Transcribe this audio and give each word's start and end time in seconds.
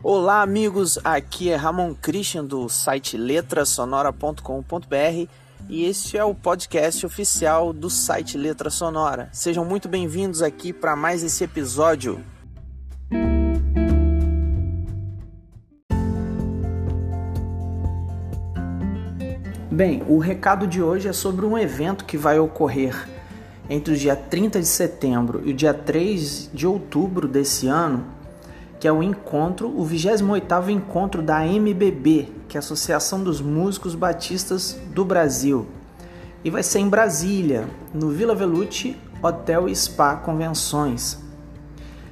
Olá, 0.00 0.42
amigos. 0.42 0.96
Aqui 1.02 1.50
é 1.50 1.56
Ramon 1.56 1.92
Christian 1.92 2.44
do 2.44 2.68
site 2.68 3.16
letrasonora.com.br 3.16 5.28
e 5.68 5.84
este 5.84 6.16
é 6.16 6.22
o 6.22 6.32
podcast 6.32 7.04
oficial 7.04 7.72
do 7.72 7.90
site 7.90 8.38
Letra 8.38 8.70
Sonora. 8.70 9.28
Sejam 9.32 9.64
muito 9.64 9.88
bem-vindos 9.88 10.40
aqui 10.40 10.72
para 10.72 10.94
mais 10.94 11.24
esse 11.24 11.42
episódio. 11.42 12.24
Bem, 19.68 20.04
o 20.06 20.18
recado 20.18 20.68
de 20.68 20.80
hoje 20.80 21.08
é 21.08 21.12
sobre 21.12 21.44
um 21.44 21.58
evento 21.58 22.04
que 22.04 22.16
vai 22.16 22.38
ocorrer 22.38 22.94
entre 23.68 23.94
o 23.94 23.96
dia 23.96 24.14
30 24.14 24.60
de 24.60 24.66
setembro 24.66 25.42
e 25.44 25.50
o 25.50 25.54
dia 25.54 25.74
3 25.74 26.50
de 26.54 26.68
outubro 26.68 27.26
desse 27.26 27.66
ano, 27.66 28.16
que 28.78 28.86
é 28.86 28.92
o 28.92 29.02
encontro, 29.02 29.68
o 29.68 29.84
28º 29.84 30.68
encontro 30.68 31.22
da 31.22 31.46
MBB, 31.46 32.28
que 32.48 32.56
é 32.56 32.58
a 32.58 32.60
Associação 32.60 33.22
dos 33.22 33.40
Músicos 33.40 33.94
Batistas 33.94 34.78
do 34.94 35.04
Brasil. 35.04 35.66
E 36.44 36.50
vai 36.50 36.62
ser 36.62 36.78
em 36.78 36.88
Brasília, 36.88 37.68
no 37.92 38.10
Vila 38.10 38.34
Velute 38.34 38.96
Hotel 39.22 39.74
Spa 39.74 40.16
Convenções. 40.16 41.18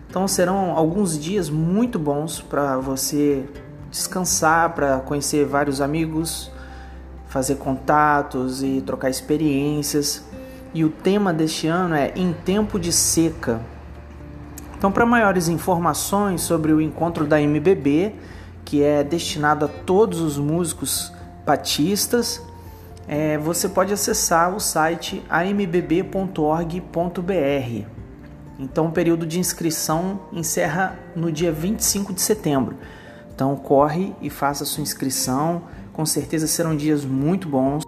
Então 0.09 0.27
serão 0.27 0.77
alguns 0.77 1.19
dias 1.19 1.49
muito 1.49 1.99
bons 1.99 2.41
para 2.41 2.79
você 2.79 3.45
descansar, 3.91 4.75
para 4.75 4.99
conhecer 5.01 5.45
vários 5.45 5.81
amigos, 5.81 6.51
fazer 7.29 7.57
contatos 7.57 8.63
e 8.63 8.81
trocar 8.81 9.11
experiências 9.11 10.25
e 10.77 10.85
o 10.85 10.91
tema 10.91 11.33
deste 11.33 11.67
ano 11.67 11.95
é 11.95 12.13
Em 12.15 12.35
Tempo 12.35 12.79
de 12.79 12.93
Seca. 12.93 13.63
Então, 14.77 14.93
para 14.93 15.07
maiores 15.07 15.49
informações 15.49 16.43
sobre 16.43 16.73
o 16.73 16.81
encontro 16.81 17.27
da 17.27 17.41
MBB, 17.41 18.15
que 18.65 18.83
é 18.83 19.03
destinado 19.03 19.65
a 19.65 19.69
todos 19.69 20.21
os 20.21 20.37
músicos 20.37 21.13
batistas, 21.47 22.43
é, 23.09 23.39
você 23.39 23.69
pode 23.69 23.93
acessar 23.93 24.55
o 24.55 24.61
site 24.61 25.23
ambb.org.br. 25.31 26.77
Então, 28.59 28.87
o 28.87 28.93
período 28.93 29.27
de 29.27 29.39
inscrição 29.39 30.21
encerra 30.33 30.99
no 31.15 31.33
dia 31.33 31.53
25 31.53 32.13
de 32.13 32.21
setembro. 32.21 32.77
Então, 33.35 33.57
corre 33.57 34.15
e 34.21 34.29
faça 34.29 34.65
sua 34.65 34.83
inscrição. 34.83 35.63
Com 35.93 36.05
certeza 36.05 36.47
serão 36.47 36.77
dias 36.77 37.05
muito 37.05 37.49
bons. 37.49 37.86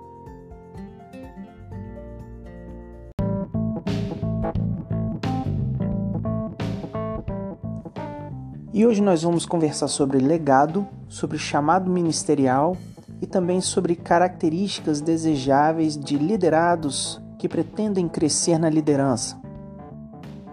E 8.72 8.84
hoje 8.84 9.00
nós 9.00 9.22
vamos 9.22 9.46
conversar 9.46 9.88
sobre 9.88 10.18
legado, 10.18 10.86
sobre 11.08 11.38
chamado 11.38 11.90
ministerial 11.90 12.76
e 13.20 13.26
também 13.26 13.62
sobre 13.62 13.96
características 13.96 15.00
desejáveis 15.00 15.96
de 15.96 16.18
liderados 16.18 17.20
que 17.38 17.48
pretendem 17.48 18.06
crescer 18.06 18.58
na 18.58 18.68
liderança. 18.68 19.40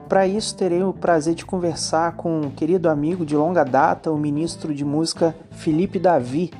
Para 0.07 0.25
isso, 0.25 0.55
terei 0.55 0.81
o 0.81 0.93
prazer 0.93 1.35
de 1.35 1.45
conversar 1.45 2.15
com 2.15 2.41
um 2.41 2.49
querido 2.49 2.89
amigo 2.89 3.25
de 3.25 3.35
longa 3.35 3.65
data, 3.65 4.11
o 4.11 4.17
ministro 4.17 4.73
de 4.73 4.85
música 4.85 5.35
Felipe 5.51 5.99
Davi, 5.99 6.51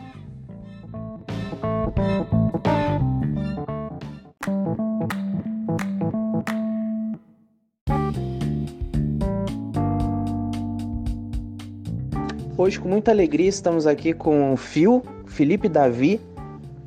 Hoje, 12.76 12.82
com 12.82 12.90
muita 12.90 13.12
alegria, 13.12 13.48
estamos 13.48 13.88
aqui 13.88 14.12
com 14.12 14.52
o 14.52 14.58
Fio, 14.58 15.02
Felipe 15.28 15.70
Davi, 15.70 16.20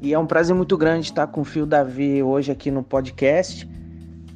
e 0.02 0.12
é 0.12 0.18
um 0.18 0.26
prazer 0.26 0.54
muito 0.54 0.76
grande 0.76 1.06
estar 1.06 1.26
com 1.28 1.40
o 1.40 1.44
Fio 1.44 1.64
Davi 1.64 2.22
hoje 2.22 2.52
aqui 2.52 2.70
no 2.70 2.82
podcast 2.82 3.66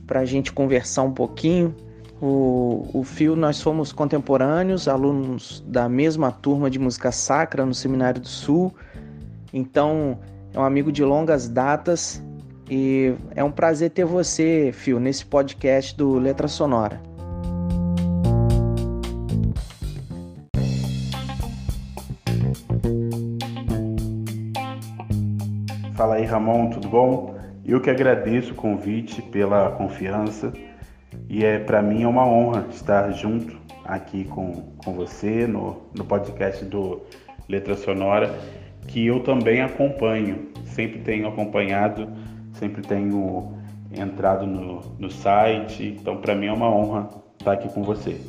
para 0.06 0.20
a 0.20 0.24
gente 0.24 0.50
conversar 0.50 1.02
um 1.02 1.12
pouquinho. 1.12 1.76
O, 2.22 2.88
o 2.94 3.04
Fio, 3.04 3.36
nós 3.36 3.60
fomos 3.60 3.92
contemporâneos, 3.92 4.88
alunos 4.88 5.62
da 5.66 5.90
mesma 5.90 6.32
turma 6.32 6.70
de 6.70 6.78
música 6.78 7.12
sacra 7.12 7.66
no 7.66 7.74
Seminário 7.74 8.22
do 8.22 8.28
Sul, 8.28 8.72
então 9.52 10.18
é 10.54 10.58
um 10.58 10.64
amigo 10.64 10.90
de 10.90 11.04
longas 11.04 11.50
datas 11.50 12.22
e 12.70 13.12
é 13.34 13.44
um 13.44 13.52
prazer 13.52 13.90
ter 13.90 14.06
você, 14.06 14.70
Fio, 14.72 14.98
nesse 14.98 15.26
podcast 15.26 15.94
do 15.94 16.18
Letra 16.18 16.48
Sonora. 16.48 17.11
Aí, 26.22 26.26
Ramon, 26.26 26.70
tudo 26.70 26.88
bom? 26.88 27.34
Eu 27.64 27.80
que 27.80 27.90
agradeço 27.90 28.52
o 28.52 28.56
convite 28.56 29.20
pela 29.20 29.72
confiança 29.72 30.52
e 31.28 31.44
é 31.44 31.58
para 31.58 31.82
mim 31.82 32.04
é 32.04 32.08
uma 32.08 32.24
honra 32.24 32.66
estar 32.70 33.10
junto 33.10 33.60
aqui 33.84 34.24
com, 34.24 34.72
com 34.76 34.92
você 34.92 35.46
no, 35.46 35.82
no 35.94 36.04
podcast 36.04 36.64
do 36.64 37.02
Letra 37.48 37.74
Sonora, 37.74 38.38
que 38.86 39.04
eu 39.04 39.20
também 39.20 39.62
acompanho, 39.62 40.50
sempre 40.64 41.00
tenho 41.00 41.26
acompanhado, 41.26 42.08
sempre 42.52 42.82
tenho 42.82 43.52
entrado 43.92 44.46
no, 44.46 44.80
no 44.98 45.10
site, 45.10 45.96
então 46.00 46.18
para 46.18 46.34
mim 46.34 46.46
é 46.46 46.52
uma 46.52 46.70
honra 46.70 47.10
estar 47.38 47.52
aqui 47.52 47.68
com 47.68 47.82
você. 47.82 48.20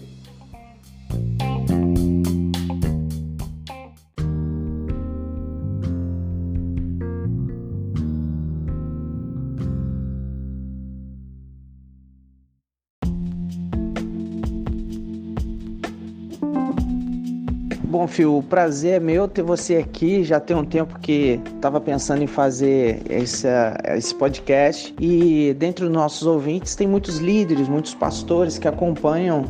Bom, 18.03 18.07
Fio, 18.07 18.37
o 18.39 18.43
prazer 18.43 18.95
é 18.95 18.99
meu 18.99 19.29
ter 19.29 19.43
você 19.43 19.77
aqui. 19.77 20.25
Já 20.25 20.37
tem 20.37 20.57
um 20.57 20.65
tempo 20.65 20.99
que 20.99 21.39
estava 21.55 21.79
pensando 21.79 22.21
em 22.21 22.27
fazer 22.27 23.01
esse, 23.09 23.47
esse 23.95 24.13
podcast. 24.13 24.93
E 24.99 25.55
dentre 25.57 25.85
os 25.85 25.89
nossos 25.89 26.27
ouvintes 26.27 26.75
tem 26.75 26.85
muitos 26.85 27.19
líderes, 27.19 27.69
muitos 27.69 27.95
pastores 27.95 28.57
que 28.59 28.67
acompanham 28.67 29.45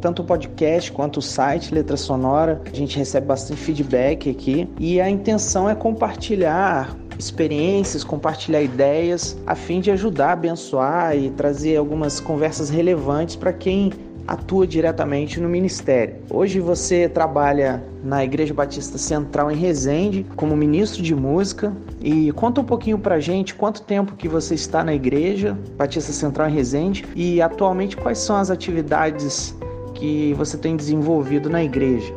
tanto 0.00 0.22
o 0.22 0.24
podcast 0.24 0.92
quanto 0.92 1.16
o 1.16 1.22
site 1.22 1.74
Letra 1.74 1.96
Sonora. 1.96 2.62
A 2.72 2.76
gente 2.76 2.96
recebe 2.96 3.26
bastante 3.26 3.60
feedback 3.60 4.30
aqui. 4.30 4.70
E 4.78 5.00
a 5.00 5.10
intenção 5.10 5.68
é 5.68 5.74
compartilhar 5.74 6.96
experiências, 7.18 8.04
compartilhar 8.04 8.62
ideias, 8.62 9.36
a 9.44 9.56
fim 9.56 9.80
de 9.80 9.90
ajudar, 9.90 10.34
abençoar 10.34 11.16
e 11.16 11.30
trazer 11.30 11.76
algumas 11.76 12.20
conversas 12.20 12.70
relevantes 12.70 13.34
para 13.34 13.52
quem 13.52 13.92
atua 14.28 14.66
diretamente 14.66 15.40
no 15.40 15.48
ministério. 15.48 16.16
Hoje 16.28 16.60
você 16.60 17.08
trabalha 17.08 17.82
na 18.04 18.22
Igreja 18.22 18.52
Batista 18.52 18.98
Central 18.98 19.50
em 19.50 19.56
Resende 19.56 20.26
como 20.36 20.54
ministro 20.54 21.02
de 21.02 21.14
música 21.14 21.74
e 21.98 22.30
conta 22.32 22.60
um 22.60 22.64
pouquinho 22.64 22.98
pra 22.98 23.18
gente 23.18 23.54
quanto 23.54 23.82
tempo 23.82 24.14
que 24.16 24.28
você 24.28 24.54
está 24.54 24.84
na 24.84 24.94
Igreja 24.94 25.58
Batista 25.78 26.12
Central 26.12 26.50
em 26.50 26.52
Resende 26.52 27.06
e 27.16 27.40
atualmente 27.40 27.96
quais 27.96 28.18
são 28.18 28.36
as 28.36 28.50
atividades 28.50 29.56
que 29.94 30.34
você 30.34 30.58
tem 30.58 30.76
desenvolvido 30.76 31.48
na 31.48 31.64
igreja. 31.64 32.14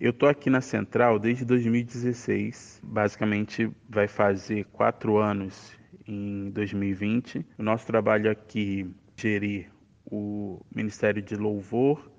Eu 0.00 0.12
tô 0.12 0.26
aqui 0.26 0.48
na 0.48 0.60
Central 0.60 1.18
desde 1.18 1.44
2016, 1.44 2.80
basicamente 2.84 3.68
vai 3.90 4.06
fazer 4.06 4.64
quatro 4.72 5.18
anos 5.18 5.77
em 6.08 6.50
2020. 6.50 7.46
O 7.58 7.62
nosso 7.62 7.86
trabalho 7.86 8.30
aqui 8.30 8.90
é 9.16 9.20
gerir 9.20 9.70
o 10.10 10.64
Ministério 10.74 11.20
de 11.20 11.36
Louvor, 11.36 12.10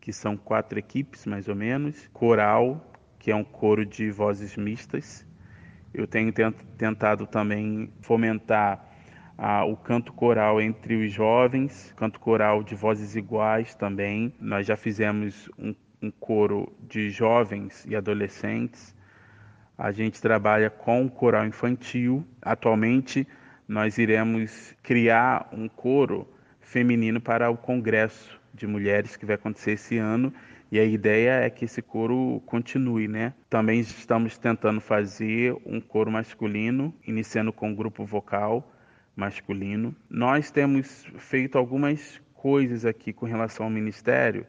que 0.00 0.12
são 0.12 0.36
quatro 0.36 0.78
equipes 0.78 1.24
mais 1.24 1.48
ou 1.48 1.54
menos, 1.54 2.08
coral, 2.12 2.92
que 3.18 3.30
é 3.30 3.36
um 3.36 3.44
coro 3.44 3.86
de 3.86 4.10
vozes 4.10 4.56
mistas. 4.56 5.24
Eu 5.94 6.06
tenho 6.06 6.32
tentado 6.76 7.26
também 7.26 7.92
fomentar 8.02 8.84
ah, 9.36 9.64
o 9.64 9.76
canto 9.76 10.12
coral 10.12 10.60
entre 10.60 10.96
os 10.96 11.12
jovens, 11.12 11.92
canto 11.96 12.18
coral 12.18 12.62
de 12.62 12.74
vozes 12.74 13.14
iguais 13.14 13.74
também. 13.74 14.34
Nós 14.40 14.66
já 14.66 14.76
fizemos 14.76 15.48
um, 15.56 15.74
um 16.02 16.10
coro 16.10 16.72
de 16.82 17.08
jovens 17.08 17.86
e 17.86 17.94
adolescentes 17.94 18.94
a 19.78 19.92
gente 19.92 20.20
trabalha 20.20 20.68
com 20.68 21.08
coral 21.08 21.46
infantil. 21.46 22.26
Atualmente, 22.42 23.26
nós 23.68 23.96
iremos 23.96 24.74
criar 24.82 25.48
um 25.52 25.68
coro 25.68 26.26
feminino 26.60 27.20
para 27.20 27.48
o 27.48 27.56
Congresso 27.56 28.40
de 28.52 28.66
Mulheres 28.66 29.16
que 29.16 29.24
vai 29.24 29.36
acontecer 29.36 29.72
esse 29.72 29.96
ano. 29.96 30.34
E 30.70 30.80
a 30.80 30.84
ideia 30.84 31.44
é 31.44 31.48
que 31.48 31.64
esse 31.64 31.80
coro 31.80 32.42
continue, 32.44 33.06
né? 33.06 33.32
Também 33.48 33.78
estamos 33.78 34.36
tentando 34.36 34.80
fazer 34.80 35.56
um 35.64 35.80
coro 35.80 36.10
masculino, 36.10 36.92
iniciando 37.06 37.52
com 37.52 37.68
um 37.68 37.74
grupo 37.74 38.04
vocal 38.04 38.74
masculino. 39.14 39.94
Nós 40.10 40.50
temos 40.50 41.06
feito 41.18 41.56
algumas 41.56 42.20
coisas 42.34 42.84
aqui 42.84 43.12
com 43.12 43.26
relação 43.26 43.64
ao 43.64 43.70
ministério 43.70 44.44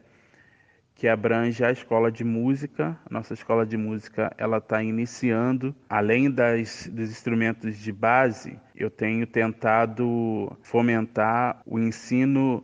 que 1.00 1.08
abrange 1.08 1.64
a 1.64 1.72
escola 1.72 2.12
de 2.12 2.26
música. 2.26 3.00
Nossa 3.10 3.34
escola 3.34 3.66
de 3.66 3.78
música 3.78 4.34
ela 4.38 4.58
está 4.58 4.84
iniciando, 4.84 5.74
além 5.90 6.30
das, 6.30 6.90
dos 6.92 7.10
instrumentos 7.10 7.78
de 7.78 7.94
base, 7.94 8.60
eu 8.76 8.90
tenho 8.90 9.26
tentado 9.26 10.52
fomentar 10.62 11.62
o 11.66 11.80
ensino 11.80 12.62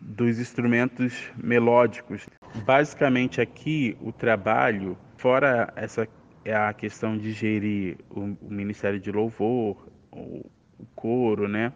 dos 0.00 0.40
instrumentos 0.40 1.30
melódicos. 1.36 2.26
Basicamente 2.64 3.40
aqui 3.40 3.96
o 4.00 4.10
trabalho, 4.10 4.98
fora 5.16 5.72
essa 5.76 6.08
é 6.44 6.56
a 6.56 6.72
questão 6.72 7.16
de 7.16 7.30
gerir 7.30 7.98
o, 8.10 8.36
o 8.42 8.50
Ministério 8.50 8.98
de 8.98 9.12
Louvor, 9.12 9.86
o, 10.10 10.44
o 10.76 10.86
coro, 10.96 11.46
né? 11.46 11.72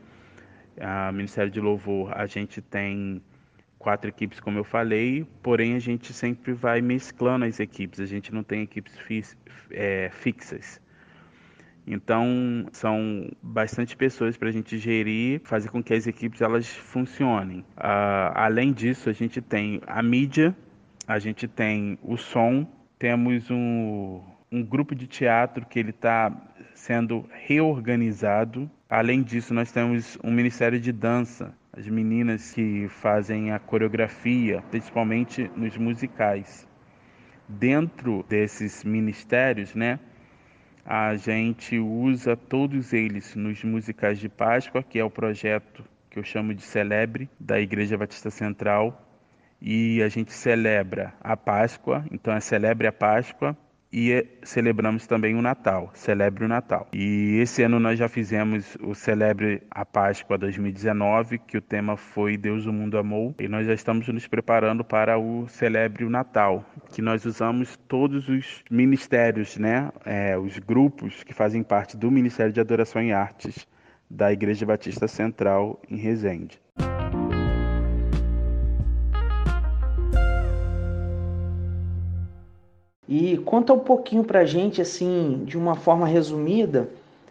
A 0.80 1.12
Ministério 1.12 1.52
de 1.52 1.60
Louvor, 1.60 2.12
a 2.12 2.26
gente 2.26 2.60
tem 2.60 3.22
quatro 3.80 4.10
equipes, 4.10 4.38
como 4.38 4.58
eu 4.58 4.64
falei, 4.64 5.26
porém 5.42 5.74
a 5.74 5.78
gente 5.78 6.12
sempre 6.12 6.52
vai 6.52 6.82
mesclando 6.82 7.46
as 7.46 7.58
equipes, 7.58 7.98
a 7.98 8.04
gente 8.04 8.32
não 8.32 8.44
tem 8.44 8.62
equipes 8.62 8.96
fi 8.98 9.24
é, 9.70 10.10
fixas. 10.12 10.78
Então, 11.86 12.66
são 12.72 13.30
bastante 13.42 13.96
pessoas 13.96 14.36
para 14.36 14.50
a 14.50 14.52
gente 14.52 14.76
gerir, 14.76 15.40
fazer 15.44 15.70
com 15.70 15.82
que 15.82 15.94
as 15.94 16.06
equipes 16.06 16.42
elas 16.42 16.68
funcionem. 16.68 17.60
Uh, 17.76 18.30
além 18.34 18.70
disso, 18.70 19.08
a 19.08 19.14
gente 19.14 19.40
tem 19.40 19.80
a 19.86 20.02
mídia, 20.02 20.54
a 21.08 21.18
gente 21.18 21.48
tem 21.48 21.98
o 22.02 22.18
som, 22.18 22.66
temos 22.98 23.50
um, 23.50 24.20
um 24.52 24.62
grupo 24.62 24.94
de 24.94 25.06
teatro 25.06 25.64
que 25.64 25.78
ele 25.78 25.90
está 25.90 26.30
sendo 26.74 27.24
reorganizado. 27.32 28.70
Além 28.88 29.22
disso, 29.22 29.54
nós 29.54 29.72
temos 29.72 30.18
um 30.22 30.30
ministério 30.30 30.78
de 30.78 30.92
dança, 30.92 31.54
as 31.80 31.88
meninas 31.88 32.52
que 32.52 32.88
fazem 32.88 33.52
a 33.52 33.58
coreografia, 33.58 34.62
principalmente 34.70 35.50
nos 35.56 35.78
musicais. 35.78 36.68
Dentro 37.48 38.22
desses 38.28 38.84
ministérios, 38.84 39.74
né, 39.74 39.98
a 40.84 41.16
gente 41.16 41.78
usa 41.78 42.36
todos 42.36 42.92
eles 42.92 43.34
nos 43.34 43.64
musicais 43.64 44.18
de 44.18 44.28
Páscoa, 44.28 44.82
que 44.82 44.98
é 44.98 45.04
o 45.04 45.10
projeto 45.10 45.82
que 46.10 46.18
eu 46.18 46.22
chamo 46.22 46.52
de 46.52 46.60
Celebre, 46.60 47.30
da 47.40 47.58
Igreja 47.58 47.96
Batista 47.96 48.30
Central. 48.30 49.06
E 49.62 50.02
a 50.02 50.08
gente 50.08 50.32
celebra 50.32 51.14
a 51.20 51.34
Páscoa, 51.34 52.04
então 52.10 52.34
é 52.34 52.40
Celebre 52.40 52.88
a 52.88 52.92
Páscoa, 52.92 53.56
e 53.92 54.26
celebramos 54.42 55.06
também 55.06 55.34
o 55.34 55.42
Natal, 55.42 55.90
Celebre 55.94 56.44
o 56.44 56.48
Natal. 56.48 56.86
E 56.92 57.38
esse 57.40 57.62
ano 57.62 57.80
nós 57.80 57.98
já 57.98 58.08
fizemos 58.08 58.76
o 58.82 58.94
Celebre 58.94 59.62
a 59.70 59.84
Páscoa 59.84 60.38
2019, 60.38 61.38
que 61.38 61.56
o 61.56 61.60
tema 61.60 61.96
foi 61.96 62.36
Deus 62.36 62.66
o 62.66 62.72
Mundo 62.72 62.98
Amou, 62.98 63.34
e 63.40 63.48
nós 63.48 63.66
já 63.66 63.74
estamos 63.74 64.06
nos 64.08 64.26
preparando 64.26 64.84
para 64.84 65.18
o 65.18 65.48
Celebre 65.48 66.04
o 66.04 66.10
Natal, 66.10 66.64
que 66.92 67.02
nós 67.02 67.24
usamos 67.24 67.76
todos 67.88 68.28
os 68.28 68.62
ministérios, 68.70 69.56
né, 69.56 69.90
é, 70.04 70.38
os 70.38 70.58
grupos 70.58 71.24
que 71.24 71.34
fazem 71.34 71.62
parte 71.62 71.96
do 71.96 72.10
Ministério 72.10 72.52
de 72.52 72.60
Adoração 72.60 73.02
e 73.02 73.12
Artes 73.12 73.66
da 74.08 74.32
Igreja 74.32 74.66
Batista 74.66 75.06
Central 75.06 75.80
em 75.88 75.96
Resende. 75.96 76.60
E 83.10 83.36
conta 83.38 83.72
um 83.72 83.78
pouquinho 83.80 84.22
para 84.22 84.38
a 84.38 84.44
gente, 84.44 84.80
assim, 84.80 85.42
de 85.44 85.58
uma 85.58 85.74
forma 85.74 86.06
resumida, 86.06 86.88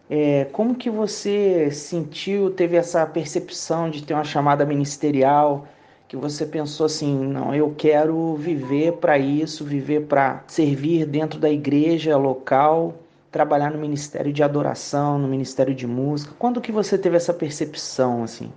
é, 0.10 0.44
como 0.52 0.76
que 0.76 0.90
você 0.90 1.72
sentiu, 1.72 2.52
teve 2.52 2.76
essa 2.76 3.06
percepção 3.06 3.90
de 3.90 4.04
ter 4.04 4.14
uma 4.14 4.26
chamada 4.26 4.66
ministerial, 4.66 5.66
que 6.06 6.18
você 6.18 6.46
pensou 6.46 6.86
assim, 6.86 7.18
não, 7.18 7.56
eu 7.56 7.74
quero 7.78 8.36
viver 8.36 8.98
para 8.98 9.18
isso, 9.18 9.64
viver 9.64 10.02
para 10.08 10.44
servir 10.48 11.06
dentro 11.06 11.40
da 11.40 11.50
igreja 11.50 12.18
local, 12.18 12.96
trabalhar 13.32 13.72
no 13.72 13.80
ministério 13.80 14.34
de 14.34 14.44
adoração, 14.44 15.18
no 15.18 15.30
ministério 15.30 15.74
de 15.74 15.88
música. 15.88 16.36
Quando 16.38 16.60
que 16.60 16.74
você 16.74 16.98
teve 16.98 17.16
essa 17.16 17.34
percepção 17.34 18.24
assim? 18.24 18.52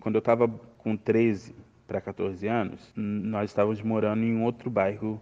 Quando 0.00 0.16
eu 0.16 0.20
estava 0.20 0.50
com 0.78 0.96
13 0.96 1.54
para 1.86 2.00
14 2.00 2.48
anos, 2.48 2.80
nós 2.96 3.50
estávamos 3.50 3.80
morando 3.82 4.24
em 4.24 4.42
outro 4.42 4.68
bairro 4.68 5.20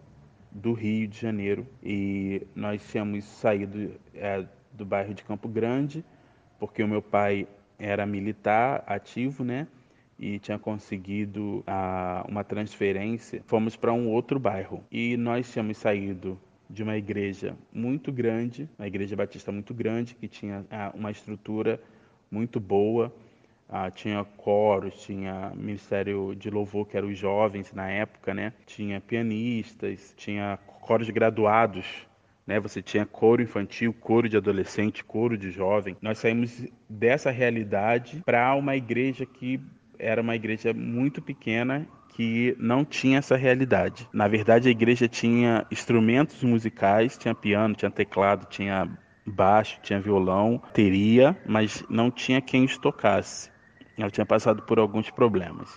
do 0.55 0.73
Rio 0.73 1.09
de 1.09 1.21
Janeiro 1.21 1.67
e 1.83 2.47
nós 2.55 2.81
tínhamos 2.89 3.25
saído 3.25 3.91
é, 4.15 4.47
do 4.73 4.87
bairro 4.87 5.13
de 5.13 5.25
Campo 5.25 5.49
Grande 5.49 6.05
porque 6.59 6.83
o 6.83 6.89
meu 6.89 7.03
pai 7.03 7.49
era 7.79 8.07
militar 8.07 8.85
ativo, 8.87 9.43
né? 9.45 9.67
E 10.17 10.39
tinha 10.39 10.59
conseguido 10.59 11.65
a, 11.67 12.25
uma 12.29 12.45
transferência. 12.45 13.43
Fomos 13.47 13.75
para 13.75 13.93
um 13.93 14.09
outro 14.09 14.39
bairro 14.39 14.85
e 14.91 15.17
nós 15.17 15.53
tínhamos 15.53 15.77
saído 15.77 16.41
de 16.71 16.83
uma 16.83 16.97
igreja 16.97 17.57
muito 17.73 18.13
grande, 18.13 18.69
uma 18.79 18.87
igreja 18.87 19.17
batista 19.17 19.51
muito 19.51 19.75
grande 19.75 20.15
que 20.15 20.29
tinha 20.29 20.65
uma 20.95 21.11
estrutura 21.11 21.81
muito 22.31 22.61
boa 22.61 23.13
ah, 23.69 23.91
tinha 23.91 24.25
coros, 24.25 24.95
tinha 25.03 25.53
ministério 25.55 26.35
de 26.35 26.51
louvor, 26.51 26.87
que 26.87 26.97
eram 26.97 27.09
os 27.09 27.19
jovens 27.19 27.73
na 27.73 27.91
época, 27.91 28.35
né? 28.35 28.53
Tinha 28.67 29.01
pianistas, 29.01 30.15
tinha 30.17 30.59
coros 30.81 31.09
graduados, 31.11 31.87
né? 32.47 32.61
Você 32.61 32.83
tinha 32.83 33.07
coro 33.07 33.43
infantil, 33.43 33.93
coro 33.93 34.29
de 34.29 34.37
adolescente, 34.37 35.05
coro 35.05 35.37
de 35.37 35.51
jovem. 35.51 35.97
Nós 36.01 36.19
saímos 36.19 36.67
dessa 36.89 37.31
realidade 37.31 38.23
para 38.25 38.55
uma 38.55 38.77
igreja 38.77 39.25
que 39.25 39.61
era 39.99 40.21
uma 40.21 40.37
igreja 40.37 40.73
muito 40.73 41.23
pequena 41.23 41.87
que 42.11 42.55
não 42.61 42.85
tinha 42.85 43.19
essa 43.19 43.37
realidade. 43.37 44.09
Na 44.13 44.29
verdade, 44.29 44.69
a 44.69 44.71
igreja 44.71 45.09
tinha 45.09 45.67
instrumentos 45.71 46.43
musicais, 46.45 47.19
tinha 47.19 47.35
piano, 47.35 47.75
tinha 47.75 47.91
teclado, 47.91 48.47
tinha 48.47 48.89
baixo, 49.27 49.81
tinha 49.83 50.01
violão, 50.01 50.63
teria, 50.73 51.37
mas 51.47 51.85
não 51.89 52.11
tinha 52.11 52.41
quem 52.41 52.65
os 52.65 52.79
tocasse. 52.79 53.51
Ela 53.97 54.11
tinha 54.11 54.27
passado 54.27 54.63
por 54.63 54.79
alguns 54.79 55.11
problemas. 55.11 55.75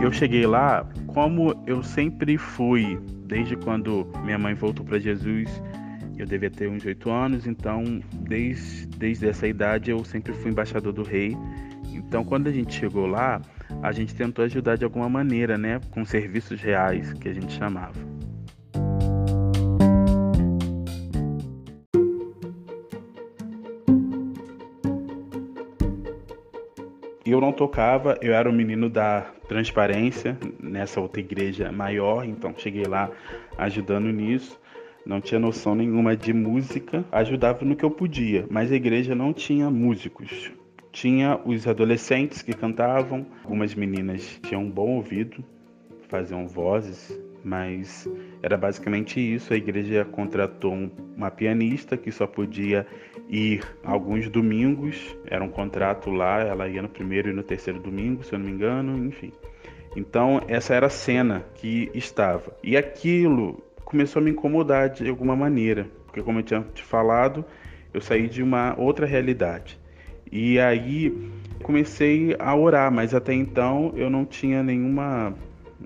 Eu 0.00 0.12
cheguei 0.12 0.46
lá, 0.46 0.88
como 1.06 1.54
eu 1.66 1.82
sempre 1.82 2.38
fui, 2.38 2.98
desde 3.24 3.56
quando 3.56 4.06
minha 4.24 4.38
mãe 4.38 4.54
voltou 4.54 4.84
para 4.84 4.98
Jesus, 4.98 5.62
eu 6.16 6.24
devia 6.24 6.50
ter 6.50 6.68
uns 6.68 6.84
oito 6.84 7.10
anos, 7.10 7.46
então 7.46 8.00
desde, 8.20 8.86
desde 8.86 9.28
essa 9.28 9.46
idade 9.46 9.90
eu 9.90 10.04
sempre 10.04 10.32
fui 10.32 10.50
embaixador 10.50 10.92
do 10.92 11.02
rei. 11.02 11.36
Então 11.92 12.24
quando 12.24 12.46
a 12.46 12.52
gente 12.52 12.74
chegou 12.74 13.06
lá, 13.06 13.40
a 13.82 13.92
gente 13.92 14.14
tentou 14.14 14.44
ajudar 14.44 14.76
de 14.76 14.84
alguma 14.84 15.08
maneira, 15.08 15.58
né, 15.58 15.80
com 15.90 16.04
serviços 16.04 16.60
reais 16.60 17.12
que 17.14 17.28
a 17.28 17.34
gente 17.34 17.52
chamava. 17.52 18.15
Eu 27.36 27.40
não 27.40 27.52
tocava, 27.52 28.18
eu 28.20 28.34
era 28.34 28.48
o 28.48 28.52
menino 28.52 28.88
da 28.88 29.26
transparência 29.48 30.36
nessa 30.60 31.00
outra 31.00 31.20
igreja 31.20 31.70
maior, 31.70 32.24
então 32.24 32.54
cheguei 32.56 32.84
lá 32.84 33.10
ajudando 33.56 34.06
nisso. 34.06 34.60
Não 35.04 35.20
tinha 35.20 35.38
noção 35.38 35.74
nenhuma 35.74 36.16
de 36.16 36.32
música, 36.32 37.04
ajudava 37.12 37.64
no 37.64 37.76
que 37.76 37.84
eu 37.84 37.90
podia, 37.90 38.44
mas 38.50 38.72
a 38.72 38.74
igreja 38.74 39.14
não 39.14 39.32
tinha 39.32 39.70
músicos. 39.70 40.50
Tinha 40.90 41.38
os 41.44 41.66
adolescentes 41.68 42.42
que 42.42 42.52
cantavam, 42.52 43.26
algumas 43.44 43.74
meninas 43.74 44.40
tinham 44.42 44.62
um 44.62 44.70
bom 44.70 44.96
ouvido, 44.96 45.44
faziam 46.08 46.48
vozes, 46.48 47.16
mas 47.44 48.08
era 48.42 48.56
basicamente 48.56 49.20
isso. 49.20 49.52
A 49.52 49.56
igreja 49.56 50.04
contratou 50.04 50.90
uma 51.16 51.30
pianista 51.30 51.96
que 51.96 52.10
só 52.10 52.26
podia 52.26 52.84
ir 53.28 53.64
alguns 53.84 54.28
domingos, 54.28 55.16
era 55.26 55.42
um 55.42 55.48
contrato 55.48 56.10
lá, 56.10 56.40
ela 56.40 56.68
ia 56.68 56.82
no 56.82 56.88
primeiro 56.88 57.30
e 57.30 57.32
no 57.32 57.42
terceiro 57.42 57.80
domingo, 57.80 58.22
se 58.22 58.32
eu 58.32 58.38
não 58.38 58.46
me 58.46 58.52
engano, 58.52 59.04
enfim. 59.04 59.32
Então, 59.96 60.42
essa 60.46 60.74
era 60.74 60.86
a 60.86 60.90
cena 60.90 61.44
que 61.54 61.90
estava. 61.94 62.54
E 62.62 62.76
aquilo 62.76 63.62
começou 63.84 64.20
a 64.20 64.24
me 64.24 64.30
incomodar 64.30 64.90
de 64.90 65.08
alguma 65.08 65.34
maneira, 65.34 65.88
porque, 66.04 66.22
como 66.22 66.38
eu 66.38 66.42
tinha 66.42 66.60
te 66.74 66.82
falado, 66.82 67.44
eu 67.92 68.00
saí 68.00 68.28
de 68.28 68.42
uma 68.42 68.74
outra 68.78 69.06
realidade. 69.06 69.78
E 70.30 70.58
aí 70.58 71.30
comecei 71.62 72.36
a 72.38 72.54
orar, 72.54 72.92
mas 72.92 73.14
até 73.14 73.32
então 73.32 73.92
eu 73.96 74.10
não 74.10 74.24
tinha 74.24 74.62
nenhuma 74.62 75.34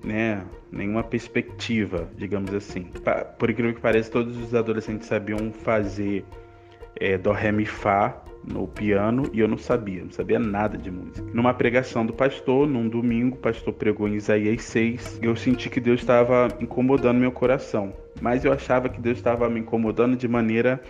né, 0.03 0.43
nenhuma 0.71 1.03
perspectiva, 1.03 2.09
digamos 2.17 2.53
assim. 2.53 2.87
Por 3.37 3.49
incrível 3.49 3.75
que 3.75 3.81
pareça, 3.81 4.11
todos 4.11 4.37
os 4.37 4.55
adolescentes 4.55 5.07
sabiam 5.07 5.51
fazer 5.51 6.25
é, 7.01 7.17
do 7.17 7.31
ré 7.31 7.51
mi 7.51 7.65
fá 7.65 8.15
no 8.47 8.67
piano 8.67 9.29
e 9.33 9.39
eu 9.39 9.47
não 9.47 9.57
sabia, 9.57 10.03
não 10.03 10.11
sabia 10.11 10.39
nada 10.39 10.77
de 10.77 10.89
música. 10.89 11.27
Numa 11.33 11.53
pregação 11.53 12.05
do 12.05 12.13
pastor, 12.13 12.67
num 12.67 12.87
domingo, 12.87 13.35
o 13.35 13.39
pastor 13.39 13.73
pregou 13.73 14.07
em 14.07 14.15
Isaías 14.15 14.63
6, 14.63 15.19
eu 15.21 15.35
senti 15.35 15.69
que 15.69 15.79
Deus 15.79 16.01
estava 16.01 16.47
incomodando 16.59 17.19
meu 17.19 17.31
coração, 17.31 17.93
mas 18.21 18.45
eu 18.45 18.53
achava 18.53 18.87
que 18.87 19.01
Deus 19.01 19.17
estava 19.17 19.49
me 19.49 19.59
incomodando 19.59 20.15
de 20.15 20.27
maneira 20.27 20.81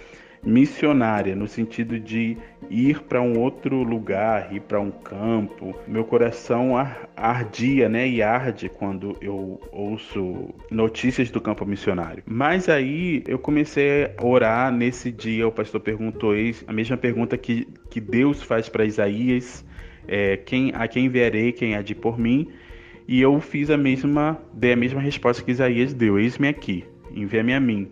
missionária, 0.44 1.36
no 1.36 1.48
sentido 1.48 2.00
de 2.00 2.38
ir 2.70 3.02
para 3.02 3.22
um 3.22 3.38
outro 3.38 3.84
lugar, 3.84 4.54
ir 4.54 4.62
para 4.62 4.80
um 4.80 4.92
campo. 4.92 5.76
Meu 5.88 6.04
coração 6.04 6.72
ardia, 7.16 7.88
né, 7.90 8.08
e 8.08 8.22
arde 8.22 8.70
quando 8.70 9.16
eu 9.22 9.60
ouço 9.72 10.54
notícias 10.70 11.30
do 11.30 11.40
campo 11.40 11.66
missionário. 11.66 12.24
Mas 12.26 12.70
aí 12.70 13.24
eu 13.28 13.38
comecei 13.38 14.06
a 14.18 14.26
orar 14.26 14.72
nesse 14.72 15.12
dia, 15.12 15.48
o 15.48 15.52
pastor 15.52 15.82
perguntou 15.82 16.34
a 16.68 16.74
mesma 16.74 16.98
pergunta 16.98 17.38
que, 17.38 17.68
que 17.90 18.00
Deus 18.00 18.42
faz 18.42 18.70
para 18.70 18.86
Isaías, 18.86 19.66
é, 20.08 20.38
quem, 20.38 20.72
a 20.74 20.88
quem 20.88 21.06
enviarei, 21.06 21.52
quem 21.52 21.76
há 21.76 21.82
de 21.82 21.94
por 21.94 22.18
mim? 22.18 22.48
E 23.08 23.22
eu 23.22 23.40
fiz 23.42 23.70
a 23.70 23.78
mesma, 23.78 24.42
dei 24.54 24.74
a 24.74 24.76
mesma 24.76 25.02
resposta 25.02 25.44
que 25.44 25.52
Isaías 25.52 25.94
deu, 25.94 26.18
eis-me 26.18 26.48
aqui, 26.48 26.86
envia-me 27.14 27.54
a 27.54 27.60
mim. 27.60 27.92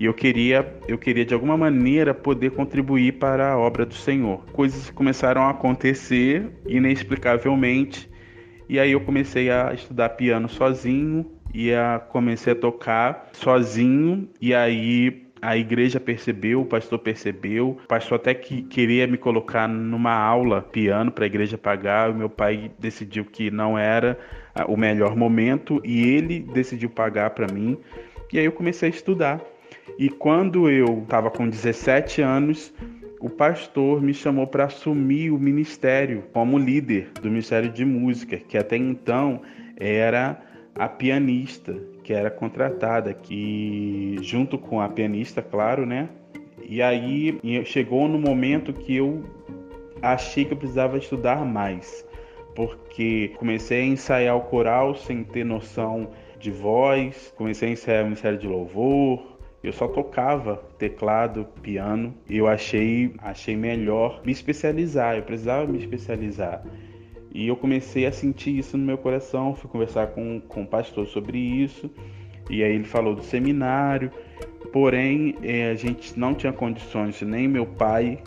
E 0.00 0.06
eu 0.06 0.14
queria, 0.14 0.66
eu 0.88 0.96
queria 0.96 1.26
de 1.26 1.34
alguma 1.34 1.58
maneira 1.58 2.14
poder 2.14 2.52
contribuir 2.52 3.18
para 3.18 3.52
a 3.52 3.58
obra 3.58 3.84
do 3.84 3.92
Senhor. 3.92 4.42
Coisas 4.46 4.88
começaram 4.88 5.42
a 5.42 5.50
acontecer 5.50 6.50
inexplicavelmente. 6.66 8.08
E 8.66 8.80
aí 8.80 8.92
eu 8.92 9.00
comecei 9.02 9.50
a 9.50 9.74
estudar 9.74 10.08
piano 10.10 10.48
sozinho 10.48 11.30
e 11.52 11.74
a 11.74 11.98
comecei 11.98 12.54
a 12.54 12.56
tocar 12.56 13.28
sozinho 13.34 14.26
e 14.40 14.54
aí 14.54 15.26
a 15.42 15.54
igreja 15.54 16.00
percebeu, 16.00 16.62
o 16.62 16.66
pastor 16.66 16.98
percebeu, 16.98 17.70
o 17.70 17.86
pastor 17.86 18.16
até 18.16 18.32
que 18.32 18.62
queria 18.62 19.06
me 19.06 19.18
colocar 19.18 19.68
numa 19.68 20.14
aula 20.14 20.62
piano 20.62 21.10
para 21.10 21.24
a 21.24 21.26
igreja 21.26 21.58
pagar, 21.58 22.10
o 22.10 22.14
meu 22.14 22.30
pai 22.30 22.70
decidiu 22.78 23.26
que 23.26 23.50
não 23.50 23.76
era 23.78 24.18
o 24.66 24.78
melhor 24.78 25.14
momento 25.14 25.78
e 25.84 26.06
ele 26.06 26.40
decidiu 26.40 26.88
pagar 26.88 27.30
para 27.30 27.52
mim. 27.52 27.76
E 28.32 28.38
aí 28.38 28.46
eu 28.46 28.52
comecei 28.52 28.88
a 28.88 28.90
estudar. 28.90 29.40
E 29.98 30.08
quando 30.08 30.68
eu 30.68 31.02
estava 31.02 31.30
com 31.30 31.48
17 31.48 32.22
anos, 32.22 32.72
o 33.20 33.28
pastor 33.28 34.00
me 34.00 34.14
chamou 34.14 34.46
para 34.46 34.64
assumir 34.64 35.30
o 35.30 35.38
ministério 35.38 36.24
como 36.32 36.58
líder 36.58 37.10
do 37.20 37.28
Ministério 37.28 37.70
de 37.70 37.84
Música, 37.84 38.38
que 38.38 38.56
até 38.56 38.76
então 38.76 39.42
era 39.76 40.40
a 40.74 40.88
pianista 40.88 41.76
que 42.02 42.14
era 42.14 42.30
contratada, 42.30 43.12
que 43.12 44.16
junto 44.22 44.58
com 44.58 44.80
a 44.80 44.88
pianista, 44.88 45.42
claro, 45.42 45.84
né? 45.84 46.08
E 46.66 46.80
aí 46.80 47.38
chegou 47.64 48.08
no 48.08 48.18
momento 48.18 48.72
que 48.72 48.96
eu 48.96 49.22
achei 50.02 50.44
que 50.44 50.52
eu 50.52 50.56
precisava 50.56 50.98
estudar 50.98 51.44
mais, 51.44 52.06
porque 52.54 53.32
comecei 53.36 53.82
a 53.82 53.86
ensaiar 53.86 54.36
o 54.36 54.40
coral 54.42 54.94
sem 54.94 55.22
ter 55.22 55.44
noção 55.44 56.10
de 56.38 56.50
voz, 56.50 57.32
comecei 57.36 57.68
a 57.68 57.72
ensaiar 57.72 58.02
o 58.02 58.06
Ministério 58.06 58.38
de 58.38 58.48
Louvor, 58.48 59.38
eu 59.62 59.72
só 59.72 59.86
tocava 59.86 60.56
teclado, 60.78 61.46
piano, 61.62 62.14
e 62.28 62.38
eu 62.38 62.46
achei, 62.46 63.14
achei 63.18 63.56
melhor 63.56 64.22
me 64.24 64.32
especializar, 64.32 65.16
eu 65.16 65.22
precisava 65.22 65.66
me 65.66 65.78
especializar. 65.78 66.64
E 67.32 67.46
eu 67.46 67.56
comecei 67.56 68.06
a 68.06 68.12
sentir 68.12 68.58
isso 68.58 68.76
no 68.78 68.84
meu 68.84 68.96
coração, 68.96 69.54
fui 69.54 69.70
conversar 69.70 70.08
com, 70.08 70.40
com 70.40 70.62
o 70.62 70.66
pastor 70.66 71.06
sobre 71.06 71.38
isso, 71.38 71.90
e 72.48 72.64
aí 72.64 72.74
ele 72.74 72.84
falou 72.84 73.14
do 73.14 73.22
seminário, 73.22 74.10
porém 74.72 75.36
é, 75.42 75.70
a 75.70 75.74
gente 75.74 76.18
não 76.18 76.34
tinha 76.34 76.52
condições, 76.52 77.20
nem 77.20 77.46
meu 77.46 77.66
pai 77.66 78.18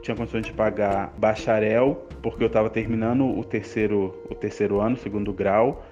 tinha 0.00 0.16
condições 0.16 0.46
de 0.46 0.52
pagar 0.52 1.12
bacharel, 1.18 2.06
porque 2.22 2.42
eu 2.42 2.46
estava 2.46 2.70
terminando 2.70 3.26
o 3.26 3.44
terceiro, 3.44 4.14
o 4.30 4.34
terceiro 4.34 4.80
ano, 4.80 4.96
segundo 4.96 5.32
grau, 5.32 5.84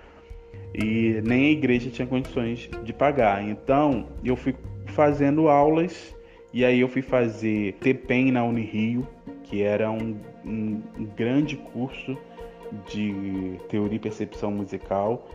e 0.72 1.20
nem 1.24 1.46
a 1.46 1.50
igreja 1.50 1.90
tinha 1.90 2.06
condições 2.06 2.70
de 2.82 2.92
pagar. 2.92 3.42
Então 3.42 4.06
eu 4.24 4.36
fui 4.36 4.54
fazendo 4.96 5.50
aulas 5.50 6.16
e 6.54 6.64
aí 6.64 6.80
eu 6.80 6.88
fui 6.88 7.02
fazer 7.02 7.74
TPEM 7.74 8.32
na 8.32 8.42
Unirio, 8.42 9.06
que 9.44 9.62
era 9.62 9.90
um, 9.90 10.18
um, 10.42 10.80
grande 11.14 11.54
curso 11.54 12.16
de 12.86 13.60
teoria 13.68 13.96
e 13.96 13.98
percepção 13.98 14.50
musical. 14.50 15.28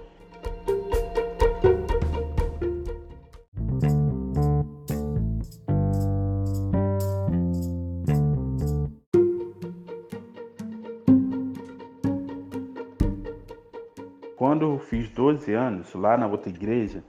Quando 14.36 14.64
eu 14.64 14.80
fiz 14.80 15.08
12 15.10 15.54
anos, 15.54 15.94
lá 15.94 16.18
na 16.18 16.26
outra 16.26 16.50
igreja, 16.50 17.04